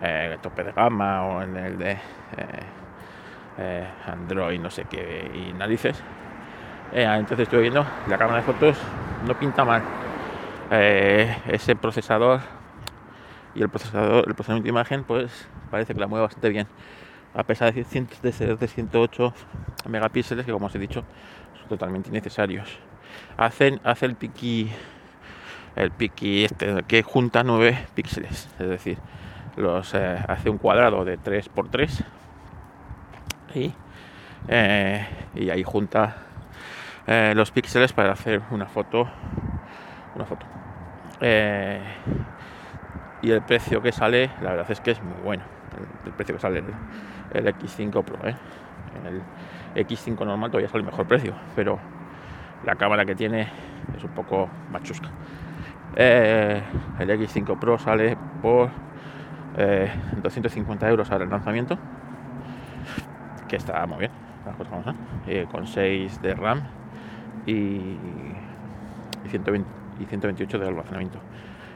eh, 0.02 0.30
el 0.32 0.38
tope 0.40 0.64
de 0.64 0.72
gama 0.72 1.24
o 1.24 1.42
en 1.42 1.56
el 1.56 1.78
de 1.78 1.98
eh, 3.58 3.88
Android, 4.06 4.60
no 4.60 4.70
sé 4.70 4.84
qué, 4.84 5.30
y 5.34 5.52
narices. 5.52 6.02
entonces 6.92 7.40
estoy 7.40 7.62
viendo 7.62 7.84
la 8.06 8.16
cámara 8.16 8.38
de 8.38 8.42
fotos 8.44 8.78
no 9.26 9.34
pinta 9.38 9.64
mal 9.64 9.82
eh, 10.70 11.34
ese 11.46 11.74
procesador 11.76 12.40
y 13.54 13.62
el 13.62 13.68
procesador, 13.68 14.24
el 14.28 14.34
procesamiento 14.34 14.64
de 14.64 14.70
imagen, 14.70 15.04
pues 15.04 15.48
parece 15.70 15.94
que 15.94 16.00
la 16.00 16.06
mueve 16.06 16.24
bastante 16.24 16.50
bien. 16.50 16.66
A 17.34 17.42
pesar 17.42 17.72
de, 17.72 17.84
ser 17.84 18.58
de 18.58 18.68
108 18.68 19.34
megapíxeles, 19.88 20.44
que 20.44 20.52
como 20.52 20.66
os 20.66 20.74
he 20.74 20.78
dicho, 20.78 21.04
son 21.58 21.68
totalmente 21.68 22.10
innecesarios. 22.10 22.78
Hacen, 23.36 23.80
hace 23.84 24.06
el 24.06 24.14
piqui, 24.14 24.70
el 25.76 25.90
piqui 25.90 26.44
este, 26.44 26.82
que 26.86 27.02
junta 27.02 27.44
9 27.44 27.86
píxeles, 27.94 28.48
es 28.58 28.68
decir, 28.68 28.98
los 29.56 29.94
eh, 29.94 30.18
hace 30.28 30.50
un 30.50 30.58
cuadrado 30.58 31.04
de 31.04 31.18
3x3 31.18 32.04
y, 33.54 33.72
eh, 34.48 35.06
y 35.34 35.50
ahí 35.50 35.62
junta 35.62 36.24
los 37.34 37.50
píxeles 37.52 37.94
para 37.94 38.12
hacer 38.12 38.42
una 38.50 38.66
foto 38.66 39.08
una 40.14 40.26
foto 40.26 40.44
eh, 41.20 41.80
y 43.22 43.30
el 43.30 43.42
precio 43.42 43.82
que 43.82 43.92
sale, 43.92 44.30
la 44.40 44.50
verdad 44.50 44.70
es 44.70 44.80
que 44.80 44.92
es 44.92 45.02
muy 45.02 45.20
bueno. 45.22 45.42
El, 46.04 46.12
precio 46.12 46.36
que 46.36 46.40
sale 46.40 46.62
el, 47.32 47.46
X5 47.46 48.04
Pro, 48.04 48.28
¿eh? 48.28 48.34
el 49.74 49.86
X5 49.86 50.24
normal 50.24 50.50
todavía 50.50 50.68
sale 50.68 50.80
el 50.80 50.86
mejor 50.86 51.06
precio, 51.06 51.34
pero 51.54 51.78
la 52.64 52.76
cámara 52.76 53.04
que 53.04 53.14
tiene 53.14 53.48
es 53.96 54.04
un 54.04 54.10
poco 54.10 54.48
machusca. 54.70 55.08
Eh, 55.96 56.62
el 56.98 57.10
X5 57.10 57.58
Pro 57.58 57.78
sale 57.78 58.16
por 58.42 58.70
250 60.22 60.88
euros 60.88 61.10
el 61.10 61.28
lanzamiento, 61.28 61.76
que 63.48 63.56
está 63.56 63.84
muy 63.86 63.98
bien, 63.98 64.12
con 65.50 65.66
6 65.66 66.22
de 66.22 66.34
RAM 66.34 66.62
y 67.46 67.96
120 69.28 69.68
y 70.00 70.04
128 70.04 70.58
de 70.58 70.68
almacenamiento. 70.68 71.18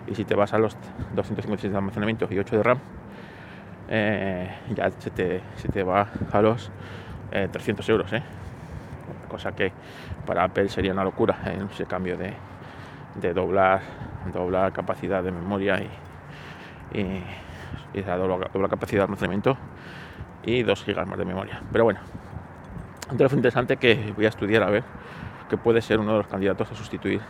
Y 0.07 0.15
si 0.15 0.25
te 0.25 0.35
vas 0.35 0.53
a 0.53 0.59
los 0.59 0.77
256 1.15 1.73
de 1.73 1.79
almacenamiento 1.79 2.29
y 2.31 2.39
8 2.39 2.57
de 2.57 2.63
RAM, 2.63 2.79
eh, 3.89 4.51
ya 4.75 4.91
se 4.91 5.11
te, 5.11 5.41
se 5.57 5.69
te, 5.69 5.83
va 5.83 6.09
a 6.33 6.43
los 6.43 6.71
300 7.31 7.89
eh, 7.89 7.93
euros. 7.93 8.13
¿Eh? 9.33 9.43
Cosa 9.43 9.53
que 9.53 9.73
para 10.27 10.45
Apple 10.45 10.69
sería 10.69 10.93
una 10.93 11.05
locura 11.05 11.39
ese 11.71 11.87
cambio 11.87 12.17
de, 12.17 12.35
de, 13.17 13.33
doblar, 13.33 13.83
capacidad 14.73 15.23
de 15.23 15.33
memoria 15.33 15.81
y, 16.93 17.01
y, 17.95 18.03
la 18.03 18.17
dobla, 18.17 18.69
capacidad 18.69 19.01
de 19.01 19.05
almacenamiento 19.05 19.57
y 20.45 20.63
2 20.63 20.85
GB 20.85 21.07
más 21.07 21.19
de 21.19 21.25
memoria. 21.25 21.63
Pero 21.73 21.85
bueno, 21.85 22.01
un 23.11 23.17
teléfono 23.17 23.39
interesante 23.39 23.77
que 23.77 24.13
voy 24.15 24.27
a 24.27 24.29
estudiar 24.29 24.63
a 24.63 24.71
ver 24.71 24.85
que 25.49 25.57
puede 25.57 25.83
ser 25.83 25.99
uno 25.99 26.13
de 26.13 26.19
los 26.19 26.27
candidatos 26.27 26.71
a 26.71 26.75
sustituir 26.75 27.21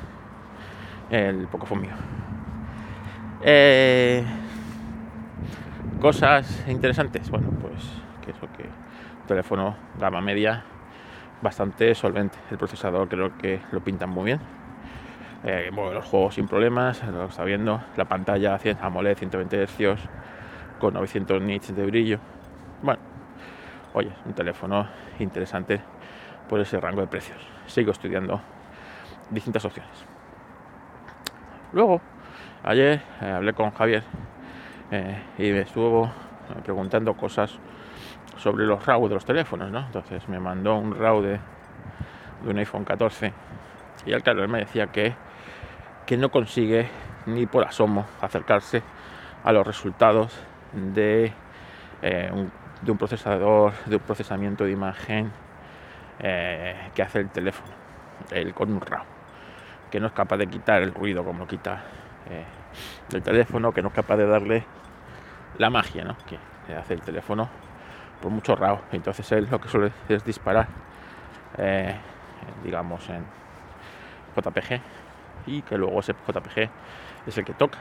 el 1.11 1.47
Pocophone 1.49 1.83
mío. 1.83 1.95
Eh, 3.43 4.25
cosas 6.01 6.65
interesantes, 6.69 7.29
bueno, 7.31 7.49
pues 7.61 7.83
que 8.25 8.31
eso 8.31 8.47
que 8.57 8.65
teléfono 9.27 9.77
gama 9.99 10.21
media 10.21 10.65
bastante 11.43 11.95
solvente. 11.95 12.39
El 12.51 12.57
procesador 12.57 13.09
creo 13.09 13.37
que 13.37 13.61
lo 13.73 13.83
pintan 13.83 14.11
muy 14.11 14.25
bien. 14.25 14.41
Eh, 15.45 15.71
los 15.73 16.05
juegos 16.07 16.37
sin 16.37 16.47
problemas, 16.47 17.03
lo 17.05 17.25
está 17.25 17.45
viendo. 17.45 17.83
La 17.97 18.05
pantalla 18.05 18.59
AMOLED 18.81 19.19
120 19.19 19.67
Hz 19.67 20.09
con 20.79 20.95
900 20.95 21.43
nits 21.43 21.75
de 21.75 21.85
brillo. 21.85 22.19
Bueno, 22.81 23.01
oye, 23.93 24.13
un 24.25 24.33
teléfono 24.33 24.89
interesante 25.19 25.81
por 26.49 26.61
ese 26.61 26.81
rango 26.81 27.01
de 27.01 27.09
precios. 27.09 27.39
Sigo 27.67 27.91
estudiando 27.91 28.41
distintas 29.31 29.65
opciones. 29.65 29.93
Luego, 31.73 32.01
ayer 32.63 33.03
eh, 33.21 33.31
hablé 33.31 33.53
con 33.53 33.71
Javier 33.73 34.05
eh, 34.91 35.19
y 35.39 35.51
me 35.51 35.61
estuvo 35.61 36.11
preguntando 36.63 37.15
cosas 37.15 37.59
sobre 38.37 38.67
los 38.67 38.85
RAW 38.85 39.09
de 39.09 39.15
los 39.15 39.25
teléfonos, 39.25 39.71
¿no? 39.71 39.81
Entonces 39.81 40.29
me 40.29 40.39
mandó 40.39 40.77
un 40.77 40.97
RAW 40.97 41.23
de, 41.23 41.41
un 42.45 42.59
iPhone 42.59 42.85
14 42.85 43.33
y 44.07 44.13
al 44.13 44.23
claro, 44.23 44.43
él 44.43 44.49
me 44.49 44.59
decía 44.59 44.89
que, 44.89 45.15
que 46.07 46.17
no 46.17 46.31
consigue 46.31 46.89
ni 47.27 47.47
por 47.47 47.65
asomo 47.65 48.07
acercarse 48.21 48.83
a 49.45 49.53
los 49.53 49.67
resultados 49.67 50.37
de, 50.73 51.33
eh, 52.03 52.31
un, 52.33 52.51
de 52.81 52.91
un 52.91 52.99
procesador, 52.99 53.73
de 53.87 53.97
un 53.97 54.03
procesamiento 54.03 54.65
de 54.65 54.73
imagen 54.73 55.33
que 56.19 57.03
hace 57.03 57.19
el 57.19 57.31
teléfono, 57.31 57.73
el 58.31 58.55
con 58.55 58.73
un 58.73 58.81
RAW 58.81 59.03
que 59.93 60.01
no 60.01 60.07
es 60.07 60.15
capaz 60.15 60.39
de 60.39 60.47
quitar 60.47 60.83
el 60.83 60.95
ruido 60.95 61.23
como 61.23 61.47
quita 61.47 61.83
eh, 62.31 62.45
el 63.13 63.23
teléfono, 63.23 63.73
que 63.73 63.83
no 63.83 63.89
es 63.89 63.95
capaz 63.95 64.17
de 64.17 64.27
darle 64.27 64.65
la 65.59 65.69
magia 65.69 66.03
¿no? 66.03 66.17
que 66.27 66.39
hace 66.75 66.95
el 66.95 67.03
teléfono 67.03 67.51
por 68.23 68.31
mucho 68.31 68.57
RAW. 68.57 68.81
Entonces 68.93 69.31
él 69.33 69.49
lo 69.51 69.61
que 69.61 69.69
suele 69.69 69.93
es 70.09 70.25
disparar, 70.25 70.69
eh, 71.59 71.95
digamos, 72.65 73.07
en 73.11 73.25
JPG 74.35 74.81
y 75.47 75.63
que 75.63 75.77
luego 75.77 76.01
ese 76.01 76.15
JPG 76.15 76.71
es 77.27 77.37
el 77.37 77.45
que 77.45 77.53
toca. 77.53 77.79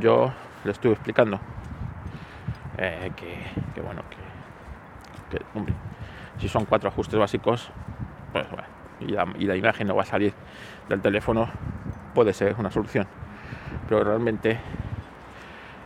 Yo 0.00 0.32
le 0.64 0.72
estuve 0.72 0.94
explicando 0.94 1.38
eh, 2.78 3.12
que, 3.14 3.80
bueno, 3.80 4.02
que, 4.10 5.36
que 5.36 5.44
hombre, 5.54 5.74
si 6.38 6.48
son 6.48 6.64
cuatro 6.64 6.88
ajustes 6.88 7.18
básicos, 7.18 7.70
pues 8.32 8.48
bueno, 8.50 8.64
y 9.36 9.46
la, 9.46 9.56
imagen 9.56 9.86
no 9.86 9.94
va 9.94 10.02
a 10.02 10.06
salir 10.06 10.32
del 10.88 11.00
teléfono, 11.00 11.48
puede 12.14 12.32
ser 12.32 12.56
una 12.58 12.70
solución. 12.70 13.06
Pero 13.88 14.04
realmente 14.04 14.58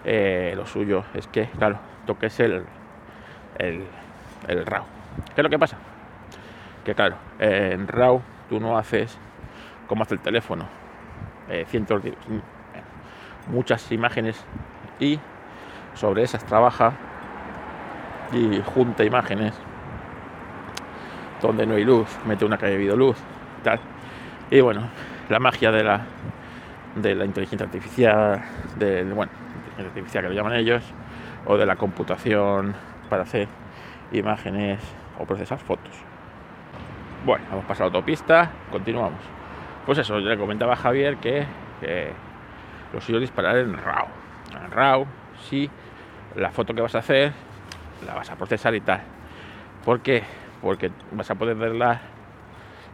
eh, 0.04 0.52
lo 0.56 0.66
suyo 0.66 1.04
es 1.14 1.26
que, 1.28 1.46
claro, 1.46 1.78
toques 2.06 2.38
el, 2.40 2.64
el, 3.58 3.84
el 4.48 4.66
RAW. 4.66 4.84
¿Qué 5.34 5.40
es 5.40 5.42
lo 5.42 5.50
que 5.50 5.58
pasa? 5.58 5.76
Que 6.84 6.94
claro, 6.94 7.16
en 7.38 7.88
RAW 7.88 8.20
tú 8.48 8.60
no 8.60 8.76
haces 8.76 9.18
como 9.86 10.02
hace 10.02 10.14
el 10.14 10.20
teléfono, 10.20 10.66
eh, 11.48 11.64
cientos 11.68 12.02
de 12.02 12.14
muchas 13.48 13.90
imágenes 13.92 14.42
y 14.98 15.18
sobre 15.94 16.22
esas 16.22 16.44
trabaja 16.44 16.92
y 18.32 18.60
junta 18.62 19.04
imágenes 19.04 19.54
donde 21.40 21.66
no 21.66 21.74
hay 21.74 21.84
luz, 21.84 22.08
mete 22.26 22.44
una 22.44 22.56
calle 22.56 22.78
de 22.78 22.96
luz, 22.96 23.16
tal. 23.62 23.78
Y 24.50 24.60
bueno, 24.60 24.88
la 25.28 25.38
magia 25.38 25.70
de 25.70 25.84
la, 25.84 26.00
de 26.96 27.14
la 27.14 27.24
inteligencia 27.24 27.66
artificial, 27.66 28.42
del, 28.76 29.12
bueno, 29.12 29.30
inteligencia 29.56 29.88
artificial 29.88 30.24
que 30.24 30.28
lo 30.30 30.34
llaman 30.34 30.54
ellos, 30.54 30.82
o 31.44 31.58
de 31.58 31.66
la 31.66 31.76
computación 31.76 32.74
para 33.14 33.22
hacer 33.22 33.46
imágenes 34.10 34.80
o 35.20 35.24
procesar 35.24 35.60
fotos. 35.60 35.94
Bueno, 37.24 37.44
hemos 37.52 37.64
pasado 37.64 37.84
autopista, 37.84 38.50
continuamos. 38.72 39.20
Pues 39.86 39.98
eso, 39.98 40.18
yo 40.18 40.28
le 40.28 40.36
comentaba 40.36 40.72
a 40.72 40.76
Javier 40.76 41.18
que, 41.18 41.46
que 41.80 42.10
lo 42.92 43.00
suyo 43.00 43.20
disparar 43.20 43.56
en 43.58 43.72
RAW. 43.72 44.08
En 44.64 44.70
RAW, 44.72 45.06
sí, 45.48 45.70
la 46.34 46.50
foto 46.50 46.74
que 46.74 46.82
vas 46.82 46.96
a 46.96 46.98
hacer 46.98 47.32
la 48.04 48.14
vas 48.14 48.28
a 48.30 48.34
procesar 48.34 48.74
y 48.74 48.80
tal. 48.80 49.00
¿Por 49.84 50.00
qué? 50.00 50.24
porque 50.64 50.90
vas 51.12 51.30
a 51.30 51.34
poder 51.34 51.56
verla 51.56 52.00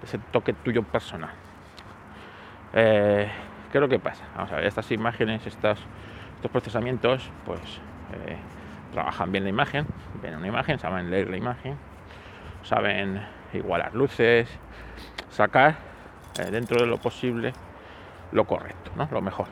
ese 0.02 0.18
toque 0.18 0.52
tuyo 0.52 0.82
personal. 0.82 1.30
Eh, 2.72 3.30
¿qué 3.72 3.78
lo 3.78 3.88
que 3.88 4.00
pasa? 4.00 4.24
Vamos 4.34 4.50
a 4.50 4.56
ver, 4.56 4.66
estas 4.66 4.90
imágenes, 4.90 5.46
estos, 5.46 5.78
estos 6.34 6.50
procesamientos, 6.50 7.30
pues 7.46 7.60
eh, 8.12 8.36
trabajan 8.92 9.32
bien 9.32 9.44
la 9.44 9.50
imagen, 9.50 9.86
ven 10.22 10.36
una 10.36 10.48
imagen, 10.48 10.78
saben 10.78 11.10
leer 11.10 11.30
la 11.30 11.36
imagen, 11.36 11.76
saben 12.62 13.20
igualar 13.52 13.94
luces, 13.94 14.48
sacar 15.30 15.76
eh, 16.38 16.50
dentro 16.50 16.80
de 16.80 16.86
lo 16.86 16.98
posible 16.98 17.52
lo 18.32 18.44
correcto, 18.44 18.90
¿no? 18.96 19.08
lo 19.10 19.20
mejor. 19.20 19.46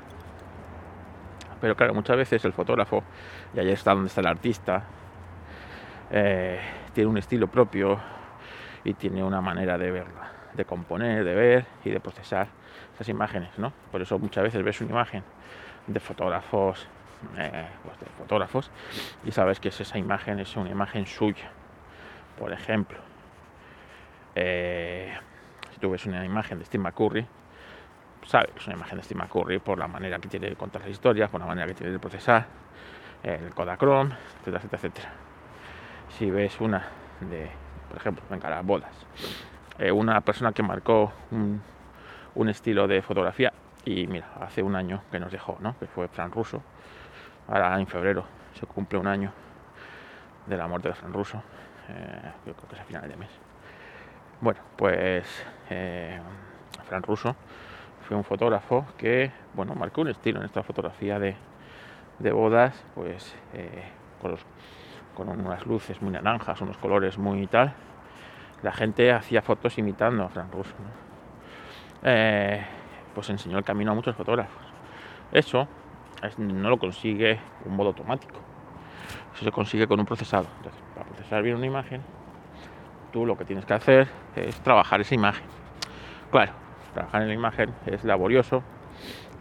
Pero 1.61 1.75
claro, 1.75 1.95
muchas 1.95 2.17
veces 2.17 2.45
el 2.45 2.53
fotógrafo, 2.53 3.03
y 3.55 3.59
ahí 3.59 3.71
está 3.71 3.93
donde 3.93 4.09
está 4.09 4.21
el 4.21 4.29
artista, 4.29 4.85
eh, 6.11 6.61
tiene 6.95 7.11
un 7.11 7.19
estilo 7.19 7.49
propio 7.49 7.99
y 8.85 8.95
tiene 8.95 9.23
una 9.23 9.41
manera 9.41 9.77
de 9.77 9.91
verla, 9.91 10.31
de 10.55 10.65
componer, 10.65 11.25
de 11.25 11.35
ver 11.35 11.67
y 11.85 11.91
de 11.91 12.01
procesar 12.01 12.49
esas 12.95 13.09
imágenes, 13.09 13.59
¿no? 13.59 13.73
Por 13.91 14.01
eso 14.01 14.19
muchas 14.19 14.45
veces 14.45 14.63
ves 14.63 14.81
una 14.81 14.93
imagen 14.93 15.25
de 15.87 16.01
fotógrafos, 16.01 16.87
eh, 17.37 17.69
pues 17.85 17.99
de 18.01 18.07
fotógrafos, 18.19 18.71
y 19.25 19.33
sabes 19.33 19.61
que 19.61 19.69
esa 19.69 19.99
imagen 19.99 20.39
es 20.41 20.57
una 20.57 20.71
imagen 20.71 21.07
suya. 21.07 21.51
Por 22.39 22.53
ejemplo, 22.53 22.99
eh, 24.35 25.17
si 25.73 25.81
tú 25.81 25.91
ves 25.91 26.07
una 26.07 26.25
imagen 26.25 26.59
de 26.59 26.65
Steve 26.65 26.83
McCurry, 26.83 27.27
sabes 28.25 28.53
que 28.53 28.61
es 28.61 28.67
una 28.67 28.77
imagen 28.77 28.99
de 28.99 29.05
Steve 29.05 29.21
McCurry 29.21 29.59
por 29.59 29.79
la 29.79 29.89
manera 29.89 30.19
que 30.19 30.29
tiene 30.29 30.49
de 30.49 30.57
contar 30.57 30.83
las 30.83 30.91
historias, 30.91 31.31
por 31.31 31.41
la 31.41 31.47
manera 31.47 31.67
que 31.67 31.75
tiene 31.75 31.93
de 31.93 31.99
procesar, 31.99 32.47
el 33.23 33.55
Kodachrome, 33.55 34.15
etcétera, 34.41 34.63
etcétera. 34.73 35.13
Si 36.11 36.31
ves 36.31 36.61
una 36.61 36.87
de, 37.21 37.51
por 37.89 37.99
ejemplo, 37.99 38.25
venga, 38.31 38.51
las 38.51 38.65
bodas, 38.65 38.93
eh, 39.79 39.91
una 39.91 40.21
persona 40.21 40.53
que 40.53 40.63
marcó 40.63 41.13
un, 41.31 41.61
un, 42.35 42.49
estilo 42.49 42.87
de 42.87 43.03
fotografía 43.03 43.53
y 43.85 44.07
mira, 44.07 44.29
hace 44.41 44.63
un 44.63 44.77
año 44.77 45.03
que 45.11 45.19
nos 45.19 45.33
dejó, 45.33 45.59
¿no? 45.61 45.79
que 45.79 45.87
fue 45.87 46.09
Fran 46.09 46.31
Russo, 46.31 46.63
ahora 47.49 47.79
en 47.79 47.87
febrero 47.87 48.25
se 48.55 48.67
cumple 48.67 48.99
un 48.99 49.07
año 49.07 49.33
de 50.47 50.57
la 50.57 50.67
muerte 50.67 50.89
de 50.89 50.95
Fran 50.95 51.13
Russo, 51.13 51.43
eh, 51.89 52.33
yo 52.47 52.55
creo 52.55 52.69
que 52.69 52.75
es 52.75 52.81
a 52.81 52.85
finales 52.85 53.11
de 53.11 53.17
mes. 53.17 53.31
Bueno, 54.41 54.61
pues 54.77 55.47
eh, 55.71 56.19
Fran 56.87 57.03
Russo 57.03 57.35
fue 58.07 58.17
un 58.17 58.25
fotógrafo 58.25 58.87
que, 58.97 59.31
bueno, 59.55 59.75
marcó 59.75 60.01
un 60.01 60.09
estilo 60.09 60.41
en 60.41 60.47
esta 60.47 60.63
fotografía 60.63 61.19
de, 61.19 61.37
de 62.19 62.33
bodas, 62.33 62.85
pues 62.95 63.35
eh, 63.53 63.85
con, 65.15 65.29
unas 65.29 65.67
luces 65.67 66.01
muy 66.01 66.13
naranjas, 66.13 66.61
unos 66.61 66.79
colores 66.79 67.19
muy 67.19 67.47
tal. 67.47 67.75
La 68.63 68.73
gente 68.73 69.13
hacía 69.13 69.43
fotos 69.43 69.77
imitando 69.79 70.25
a 70.25 70.29
Fran 70.29 70.51
Russo. 70.51 70.75
pues 73.15 73.31
enseñó 73.31 73.59
el 73.59 73.65
camino 73.65 73.93
a 73.93 73.95
muchos 73.95 74.17
fotógrafos. 74.17 74.63
Eso 75.33 75.63
es, 75.63 75.69
no 76.39 76.71
lo 76.71 76.79
consigue 76.79 77.39
un 77.65 77.77
modo 77.77 77.89
automático. 77.89 78.41
Eso 79.35 79.45
se 79.45 79.53
consigue 79.53 79.87
con 79.87 80.01
un 80.01 80.07
procesado. 80.07 80.47
Entonces, 80.57 80.83
para 80.95 81.07
procesar 81.07 81.43
bien 81.43 81.57
una 81.57 81.67
imagen, 81.67 82.03
tú 83.13 83.25
lo 83.25 83.37
que 83.37 83.45
tienes 83.45 83.65
que 83.65 83.75
hacer 83.75 84.09
es 84.35 84.61
trabajar 84.61 85.01
esa 85.01 85.15
imagen. 85.15 85.47
Claro, 86.31 86.53
trabajar 86.93 87.23
en 87.23 87.29
la 87.29 87.35
imagen 87.35 87.75
es 87.87 88.05
laborioso, 88.05 88.63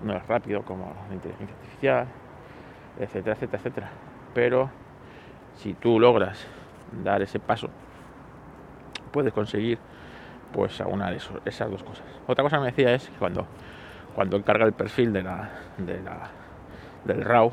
no 0.03 0.15
es 0.15 0.25
rápido 0.27 0.63
como 0.63 0.93
la 1.10 1.15
inteligencia 1.15 1.55
artificial, 1.55 2.07
etcétera, 3.00 3.36
etcétera, 3.36 3.57
etcétera. 3.60 3.89
Pero 4.34 4.69
si 5.55 5.74
tú 5.74 6.00
logras 6.00 6.48
dar 7.03 7.22
ese 7.22 7.39
paso, 7.39 7.69
puedes 9.12 9.34
conseguir 9.34 9.79
pues 10.53 10.79
aunar 10.79 11.13
eso, 11.13 11.41
esas 11.46 11.69
dos 11.69 11.84
cosas. 11.84 12.05
Otra 12.27 12.43
cosa 12.43 12.57
que 12.57 12.62
me 12.62 12.67
decía 12.67 12.93
es 12.93 13.10
que 13.10 13.17
cuando, 13.17 13.46
cuando 14.15 14.38
encarga 14.38 14.65
el 14.65 14.74
perfil 14.74 15.12
de 15.12 15.24
la, 15.24 15.50
de 15.77 16.01
la, 16.01 16.29
del 17.06 17.24
RAW, 17.24 17.51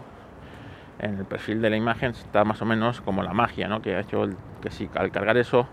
en 0.99 1.19
el 1.19 1.25
perfil 1.25 1.61
de 1.61 1.71
la 1.71 1.77
imagen 1.77 2.11
está 2.11 2.45
más 2.45 2.63
o 2.63 2.65
menos 2.65 3.01
como 3.01 3.23
la 3.23 3.33
magia, 3.33 3.69
¿no? 3.69 3.83
Que 3.83 3.97
ha 3.97 4.01
hecho 4.01 4.29
que 4.63 4.71
si 4.71 4.89
al 4.95 5.11
cargar 5.11 5.37
eso 5.37 5.67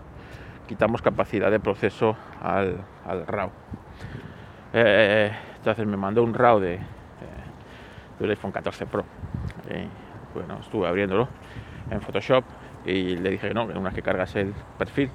quitamos 0.68 1.02
capacidad 1.02 1.50
de 1.50 1.60
proceso 1.60 2.16
al, 2.42 2.76
al 3.06 3.26
RAW. 3.26 3.50
Eh, 4.74 5.32
entonces 5.56 5.86
me 5.86 5.96
mandó 5.96 6.22
un 6.22 6.34
RAW 6.34 6.60
de, 6.60 6.74
eh, 6.74 6.80
del 8.18 8.30
iPhone 8.30 8.52
14 8.52 8.86
Pro. 8.86 9.04
Eh, 9.68 9.86
bueno, 10.34 10.58
estuve 10.60 10.88
abriéndolo 10.88 11.28
en 11.90 12.00
Photoshop 12.00 12.44
y 12.86 13.16
le 13.16 13.30
dije 13.30 13.48
que 13.48 13.54
no, 13.54 13.66
que 13.66 13.74
una 13.74 13.90
vez 13.90 13.94
que 13.94 14.02
cargas 14.02 14.34
el 14.36 14.54
perfil, 14.78 15.10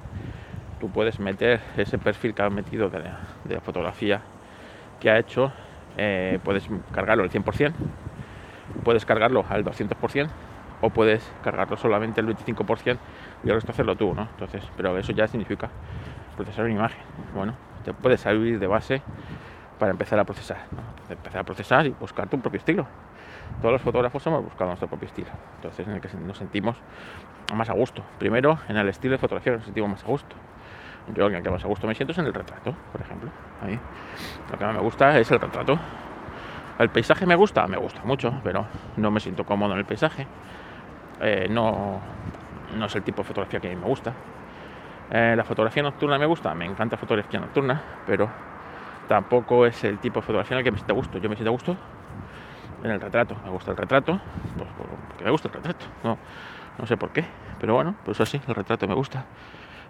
tú 0.80 0.88
puedes 0.90 1.18
meter 1.20 1.60
ese 1.76 1.98
perfil 1.98 2.34
que 2.34 2.42
ha 2.42 2.50
metido 2.50 2.88
de 2.88 3.00
la, 3.00 3.18
de 3.44 3.60
fotografía 3.60 4.20
que 5.00 5.10
ha 5.10 5.18
hecho, 5.18 5.52
eh, 5.96 6.38
puedes 6.42 6.68
cargarlo 6.92 7.24
al 7.24 7.30
100%, 7.30 7.72
puedes 8.84 9.04
cargarlo 9.04 9.44
al 9.48 9.64
200% 9.64 10.28
o 10.80 10.90
puedes 10.90 11.30
cargarlo 11.42 11.76
solamente 11.76 12.20
el 12.20 12.28
25% 12.28 12.98
y 13.44 13.48
el 13.48 13.54
resto 13.54 13.72
hacerlo 13.72 13.96
tú, 13.96 14.14
¿no? 14.14 14.22
Entonces, 14.22 14.62
pero 14.76 14.96
eso 14.96 15.12
ya 15.12 15.26
significa 15.26 15.68
procesar 16.36 16.64
una 16.64 16.74
imagen. 16.74 17.00
Bueno, 17.34 17.54
te 17.84 17.92
puedes 17.92 18.20
salir 18.20 18.58
de 18.58 18.66
base 18.66 19.02
para 19.78 19.92
empezar 19.92 20.18
a 20.18 20.24
procesar, 20.24 20.58
empezar 21.08 21.40
a 21.40 21.44
procesar 21.44 21.86
y 21.86 21.90
buscar 21.90 22.28
tu 22.28 22.40
propio 22.40 22.58
estilo. 22.58 22.86
Todos 23.60 23.72
los 23.72 23.82
fotógrafos 23.82 24.24
hemos 24.26 24.44
buscado 24.44 24.66
nuestro 24.66 24.88
propio 24.88 25.06
estilo, 25.06 25.30
entonces 25.56 25.86
en 25.86 25.94
el 25.94 26.00
que 26.00 26.08
nos 26.18 26.38
sentimos 26.38 26.76
más 27.54 27.70
a 27.70 27.72
gusto. 27.72 28.02
Primero, 28.18 28.58
en 28.68 28.76
el 28.76 28.88
estilo 28.88 29.12
de 29.12 29.18
fotografía 29.18 29.54
nos 29.54 29.64
sentimos 29.64 29.90
más 29.90 30.04
a 30.04 30.06
gusto. 30.06 30.36
Yo 31.14 31.26
en 31.28 31.42
que 31.42 31.50
más 31.50 31.64
a 31.64 31.68
gusto 31.68 31.86
me 31.86 31.94
siento 31.94 32.12
es 32.12 32.18
en 32.18 32.26
el 32.26 32.34
retrato, 32.34 32.74
por 32.92 33.00
ejemplo. 33.00 33.30
Ahí. 33.62 33.78
Lo 34.50 34.58
que 34.58 34.64
más 34.64 34.74
me 34.74 34.80
gusta 34.80 35.18
es 35.18 35.30
el 35.30 35.40
retrato. 35.40 35.78
El 36.78 36.90
paisaje 36.90 37.26
me 37.26 37.34
gusta, 37.34 37.66
me 37.66 37.76
gusta 37.76 38.02
mucho, 38.04 38.32
pero 38.44 38.66
no 38.96 39.10
me 39.10 39.18
siento 39.18 39.44
cómodo 39.44 39.72
en 39.72 39.80
el 39.80 39.84
paisaje. 39.84 40.26
Eh, 41.20 41.48
no, 41.50 42.00
no 42.76 42.86
es 42.86 42.94
el 42.94 43.02
tipo 43.02 43.22
de 43.22 43.28
fotografía 43.28 43.58
que 43.58 43.66
a 43.66 43.70
mí 43.70 43.76
me 43.76 43.86
gusta. 43.86 44.12
Eh, 45.10 45.34
la 45.36 45.42
fotografía 45.42 45.82
nocturna 45.82 46.18
me 46.18 46.26
gusta, 46.26 46.54
me 46.54 46.66
encanta 46.66 46.96
fotografía 46.96 47.40
nocturna, 47.40 47.82
pero 48.06 48.28
tampoco 49.08 49.66
es 49.66 49.82
el 49.82 49.98
tipo 49.98 50.20
de 50.20 50.26
fotografía 50.26 50.54
en 50.54 50.58
el 50.58 50.64
que 50.64 50.70
me 50.70 50.76
siento 50.76 50.94
gusto. 50.94 51.18
Yo 51.18 51.28
me 51.28 51.34
siento 51.34 51.50
gusto 51.50 51.76
en 52.84 52.90
el 52.92 53.00
retrato. 53.00 53.36
Me 53.44 53.50
gusta 53.50 53.72
el 53.72 53.76
retrato, 53.76 54.20
pues 54.56 54.70
me 55.24 55.30
gusta 55.30 55.48
el 55.48 55.54
retrato. 55.54 55.84
No, 56.04 56.16
no 56.78 56.86
sé 56.86 56.96
por 56.96 57.10
qué, 57.10 57.24
pero 57.58 57.74
bueno, 57.74 57.96
pues 58.04 58.20
así, 58.20 58.40
el 58.46 58.54
retrato 58.54 58.86
me 58.86 58.94
gusta. 58.94 59.24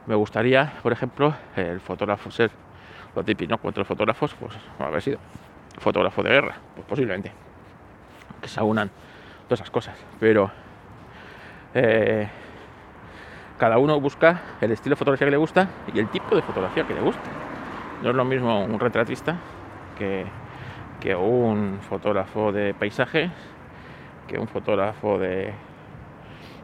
Me 0.07 0.15
gustaría, 0.15 0.73
por 0.83 0.93
ejemplo, 0.93 1.35
el 1.55 1.81
fotógrafo 1.81 2.31
ser 2.31 2.51
lo 3.15 3.23
típico, 3.25 3.51
¿no? 3.51 3.59
Cuatro 3.59 3.85
fotógrafos, 3.85 4.35
pues 4.35 4.55
haber 4.79 5.03
sido 5.03 5.19
fotógrafo 5.79 6.23
de 6.23 6.31
guerra, 6.31 6.57
pues 6.75 6.87
posiblemente. 6.87 7.33
Que 8.41 8.49
se 8.49 8.61
aunan 8.61 8.91
todas 9.47 9.61
esas 9.61 9.71
cosas. 9.71 9.97
Pero 10.21 10.51
eh, 11.75 12.29
cada 13.59 13.79
uno 13.79 14.01
busca 14.01 14.43
el 14.61 14.73
estilo 14.73 14.95
de 14.95 14.99
fotografía 14.99 15.27
que 15.27 15.33
le 15.33 15.37
gusta 15.37 15.69
y 15.93 15.99
el 15.99 16.09
tipo 16.09 16.37
de 16.37 16.43
fotografía 16.43 16.87
que 16.87 16.95
le 16.95 17.01
gusta. 17.01 17.23
No 18.03 18.11
es 18.11 18.17
lo 18.17 18.25
mismo 18.25 18.65
un 18.65 18.79
retratista 18.79 19.37
que, 19.97 20.25
que 21.01 21.15
un 21.15 21.81
fotógrafo 21.81 22.53
de 22.53 22.75
paisajes, 22.75 23.31
que 24.29 24.39
un 24.39 24.47
fotógrafo 24.47 25.19
de 25.19 25.53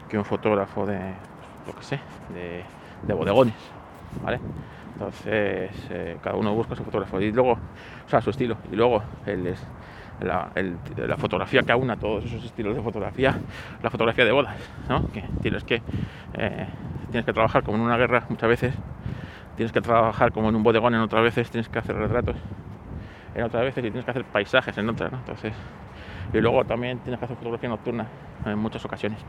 que 0.09 0.17
un 0.17 0.25
fotógrafo 0.25 0.85
de 0.85 0.99
lo 1.65 1.75
que 1.75 1.83
sé, 1.83 1.99
de, 2.33 2.63
de 3.07 3.13
bodegones, 3.13 3.55
¿vale? 4.23 4.39
Entonces 4.95 5.71
eh, 5.89 6.17
cada 6.23 6.37
uno 6.37 6.53
busca 6.53 6.75
su 6.75 6.83
fotógrafo 6.83 7.19
y 7.19 7.31
luego, 7.31 7.51
o 7.51 8.09
sea, 8.09 8.21
su 8.21 8.29
estilo 8.29 8.57
y 8.71 8.77
luego 8.77 9.03
el, 9.25 9.53
la, 10.21 10.51
la, 10.95 11.17
fotografía 11.17 11.63
que 11.63 11.73
aúna 11.73 11.97
todos 11.97 12.23
esos 12.23 12.45
estilos 12.45 12.73
de 12.75 12.81
fotografía, 12.81 13.37
la 13.83 13.89
fotografía 13.89 14.23
de 14.23 14.31
bodas, 14.31 14.55
¿no? 14.87 15.11
Que 15.11 15.21
tienes 15.41 15.65
que 15.65 15.81
eh, 16.35 16.67
tienes 17.11 17.25
que 17.25 17.33
trabajar 17.33 17.63
como 17.63 17.77
en 17.77 17.83
una 17.83 17.97
guerra 17.97 18.25
muchas 18.29 18.47
veces, 18.47 18.73
tienes 19.57 19.73
que 19.73 19.81
trabajar 19.81 20.31
como 20.31 20.47
en 20.47 20.55
un 20.55 20.63
bodegón 20.63 20.95
en 20.95 21.01
otras 21.01 21.23
veces, 21.23 21.51
tienes 21.51 21.67
que 21.67 21.79
hacer 21.79 21.97
retratos 21.97 22.37
en 23.35 23.43
otras 23.43 23.63
veces 23.63 23.79
y 23.79 23.87
tienes 23.87 24.05
que 24.05 24.11
hacer 24.11 24.23
paisajes 24.23 24.77
en 24.77 24.87
otras, 24.87 25.11
¿no? 25.11 25.17
Entonces, 25.17 25.51
y 26.33 26.37
luego 26.39 26.63
también 26.63 26.99
tienes 26.99 27.19
que 27.19 27.25
hacer 27.25 27.35
fotografía 27.35 27.67
nocturna 27.67 28.07
en 28.45 28.57
muchas 28.57 28.85
ocasiones. 28.85 29.19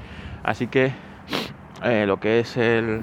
Así 0.45 0.69
que 0.69 0.93
eh, 1.83 2.07
lo 2.07 2.21
que 2.21 2.39
es 2.39 2.57
el 2.57 3.03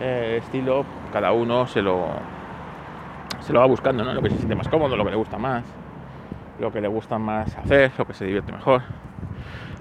estilo, 0.00 0.84
cada 1.14 1.30
uno 1.30 1.64
se 1.68 1.80
lo 1.80 2.08
se 3.38 3.52
lo 3.52 3.60
va 3.60 3.66
buscando, 3.66 4.02
¿no? 4.02 4.12
Lo 4.12 4.20
que 4.20 4.30
se 4.30 4.36
siente 4.36 4.56
más 4.56 4.66
cómodo, 4.68 4.96
lo 4.96 5.04
que 5.04 5.10
le 5.10 5.16
gusta 5.16 5.38
más, 5.38 5.62
lo 6.58 6.72
que 6.72 6.80
le 6.80 6.88
gusta 6.88 7.20
más 7.20 7.56
hacer, 7.56 7.92
lo 7.96 8.04
que 8.04 8.14
se 8.14 8.24
divierte 8.24 8.50
mejor. 8.50 8.82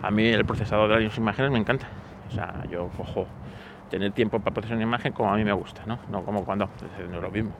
A 0.03 0.11
mí 0.11 0.27
el 0.27 0.45
procesador 0.45 0.93
de 0.93 0.99
las 0.99 1.17
imágenes 1.17 1.49
me 1.49 1.57
encanta. 1.57 1.87
O 2.29 2.31
sea, 2.31 2.63
yo 2.69 2.87
cojo 2.95 3.25
tener 3.89 4.11
tiempo 4.11 4.37
para 4.41 4.53
procesar 4.53 4.75
una 4.75 4.83
imagen 4.83 5.11
como 5.11 5.33
a 5.33 5.35
mí 5.35 5.43
me 5.43 5.53
gusta, 5.53 5.81
¿no? 5.87 5.97
No 6.11 6.23
como 6.23 6.45
cuando 6.45 6.69
no 7.09 7.15
es 7.15 7.23
lo 7.23 7.31
mismo. 7.31 7.53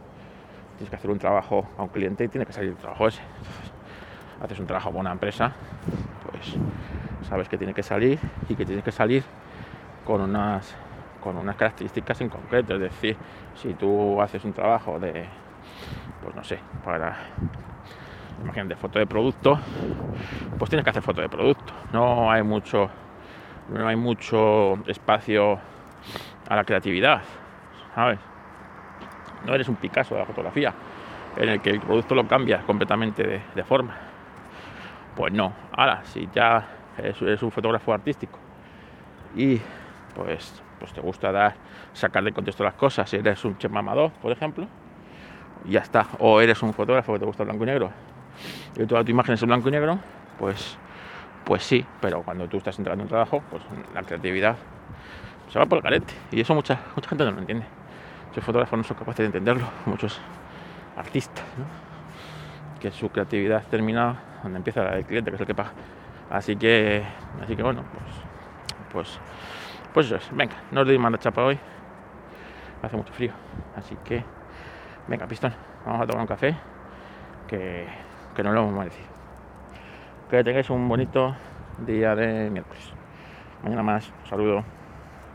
Tienes 0.78 0.92
que 0.92 0.96
hacer 0.96 1.10
un 1.10 1.18
trabajo 1.18 1.66
a 1.76 1.82
un 1.82 1.90
cliente 1.90 2.26
y 2.26 2.28
tiene 2.28 2.46
que 2.46 2.54
salir 2.54 2.70
el 2.70 2.78
trabajo 2.78 3.08
ese. 3.08 3.24
Haces 4.40 4.60
un 4.60 4.68
trabajo 4.68 4.90
a 4.90 4.92
una 4.92 5.12
empresa, 5.12 5.52
pues 6.30 6.58
sabes 7.28 7.50
que 7.50 7.58
tiene 7.58 7.74
que 7.74 7.82
salir 7.82 8.20
y 8.48 8.54
que 8.54 8.68
tiene 8.68 8.84
que 8.84 8.92
salir 8.92 9.24
con 10.06 10.22
unas 10.22 10.76
con 11.24 11.38
unas 11.38 11.56
características 11.56 12.20
en 12.22 12.30
concreto. 12.30 12.76
Es 12.76 12.82
decir, 12.82 13.16
si 13.56 13.74
tú 13.74 14.22
haces 14.22 14.44
un 14.44 14.54
trabajo 14.54 15.00
de, 15.00 15.26
pues 16.22 16.36
no 16.36 16.44
sé, 16.44 16.60
para 16.84 17.16
imagínate, 18.44 18.76
foto 18.76 19.00
de 19.00 19.08
producto, 19.08 19.58
pues 20.58 20.70
tienes 20.70 20.84
que 20.84 20.90
hacer 20.90 21.02
foto 21.02 21.22
de 21.22 21.30
producto. 21.30 21.74
No 21.94 22.30
hay 22.30 22.44
mucho, 22.44 22.90
no 23.70 23.88
hay 23.88 23.96
mucho 23.96 24.76
espacio 24.88 25.60
a 26.50 26.56
la 26.56 26.64
creatividad, 26.64 27.22
¿sabes? 27.96 28.20
No 29.46 29.54
eres 29.56 29.68
un 29.70 29.76
Picasso 29.76 30.16
de 30.16 30.22
la 30.22 30.26
fotografía, 30.26 30.74
en 31.38 31.50
el 31.50 31.62
que 31.62 31.70
el 31.70 31.80
producto 31.80 32.16
lo 32.16 32.28
cambia 32.28 32.62
completamente 32.66 33.42
de, 33.56 33.64
forma. 33.64 33.96
Pues 35.16 35.32
no. 35.32 35.54
Ahora, 35.72 36.04
si 36.04 36.28
ya 36.34 36.68
eres, 36.98 37.44
un 37.44 37.52
fotógrafo 37.52 37.94
artístico 37.94 38.40
y 39.36 39.60
pues, 40.16 40.62
pues 40.84 40.92
te 40.92 41.00
gusta 41.00 41.32
dar, 41.32 41.56
sacar 41.94 42.26
de 42.26 42.34
contexto 42.34 42.62
las 42.62 42.74
cosas, 42.74 43.10
si 43.10 43.16
eres 43.16 43.46
un 43.46 43.58
chef 43.58 43.72
mamador, 43.72 44.12
por 44.22 44.34
ejemplo, 44.34 44.68
ya 45.64 45.80
está. 45.80 46.06
O 46.20 46.42
eres 46.42 46.62
un 46.62 46.74
fotógrafo 46.74 47.14
que 47.14 47.20
te 47.20 47.26
gusta 47.26 47.46
blanco 47.46 47.64
y 47.64 47.68
negro 47.68 47.90
y 48.76 48.86
toda 48.86 49.02
tu 49.02 49.12
imagen 49.12 49.36
es 49.36 49.42
en 49.42 49.48
blanco 49.48 49.70
y 49.70 49.72
negro, 49.72 49.98
pues, 50.38 50.78
pues 51.46 51.64
sí, 51.64 51.86
pero 52.02 52.22
cuando 52.22 52.50
tú 52.50 52.58
estás 52.58 52.78
entregando 52.78 53.04
un 53.04 53.08
trabajo, 53.08 53.42
pues 53.50 53.64
la 53.94 54.02
creatividad 54.02 54.58
se 55.48 55.58
va 55.58 55.66
por 55.66 55.78
el 55.78 55.84
carete. 55.84 56.14
Y 56.32 56.42
eso 56.42 56.54
mucha, 56.54 56.82
mucha 56.98 57.08
gente 57.08 57.24
no 57.24 57.32
lo 57.32 57.40
entiende. 57.40 57.66
Muchos 58.28 58.44
fotógrafos 58.44 58.78
no 58.78 58.84
son 58.84 58.98
capaces 58.98 59.20
de 59.20 59.26
entenderlo, 59.28 59.70
muchos 59.86 60.20
artistas, 60.98 61.46
que 62.82 62.92
su 62.92 63.08
creatividad 63.08 63.64
termina 63.70 64.20
donde 64.44 64.58
empieza 64.58 64.98
el 64.98 65.06
cliente, 65.06 65.32
que 65.32 65.36
es 65.36 65.42
el 65.42 65.48
que 65.48 65.56
paga. 65.56 65.72
Así 66.30 66.58
que, 66.58 67.04
así 67.42 67.56
que 67.56 67.64
bueno, 67.64 67.86
pues, 67.94 68.16
pues, 68.92 69.20
pues 69.94 70.08
eso 70.08 70.16
es. 70.16 70.30
Venga, 70.36 70.56
no 70.72 70.82
os 70.82 70.88
doy 70.88 70.98
más 70.98 71.12
la 71.12 71.18
chapa 71.20 71.44
hoy. 71.44 71.60
Hace 72.82 72.98
mucho 72.98 73.14
frío. 73.14 73.32
Así 73.76 73.96
que, 74.04 74.24
venga, 75.08 75.28
pistón, 75.28 75.54
vamos 75.86 76.02
a 76.02 76.08
tomar 76.08 76.22
un 76.22 76.28
café 76.28 76.56
que, 77.48 77.88
que 78.36 78.44
no 78.44 78.52
lo 78.52 78.62
hemos 78.62 78.74
merecido. 78.74 79.08
Que 80.30 80.44
tengáis 80.44 80.70
un 80.70 80.88
bonito 80.90 81.36
día 81.86 82.16
de 82.16 82.50
miércoles. 82.50 82.94
Mañana 83.64 83.84
más. 83.84 84.12
saludo. 84.30 84.83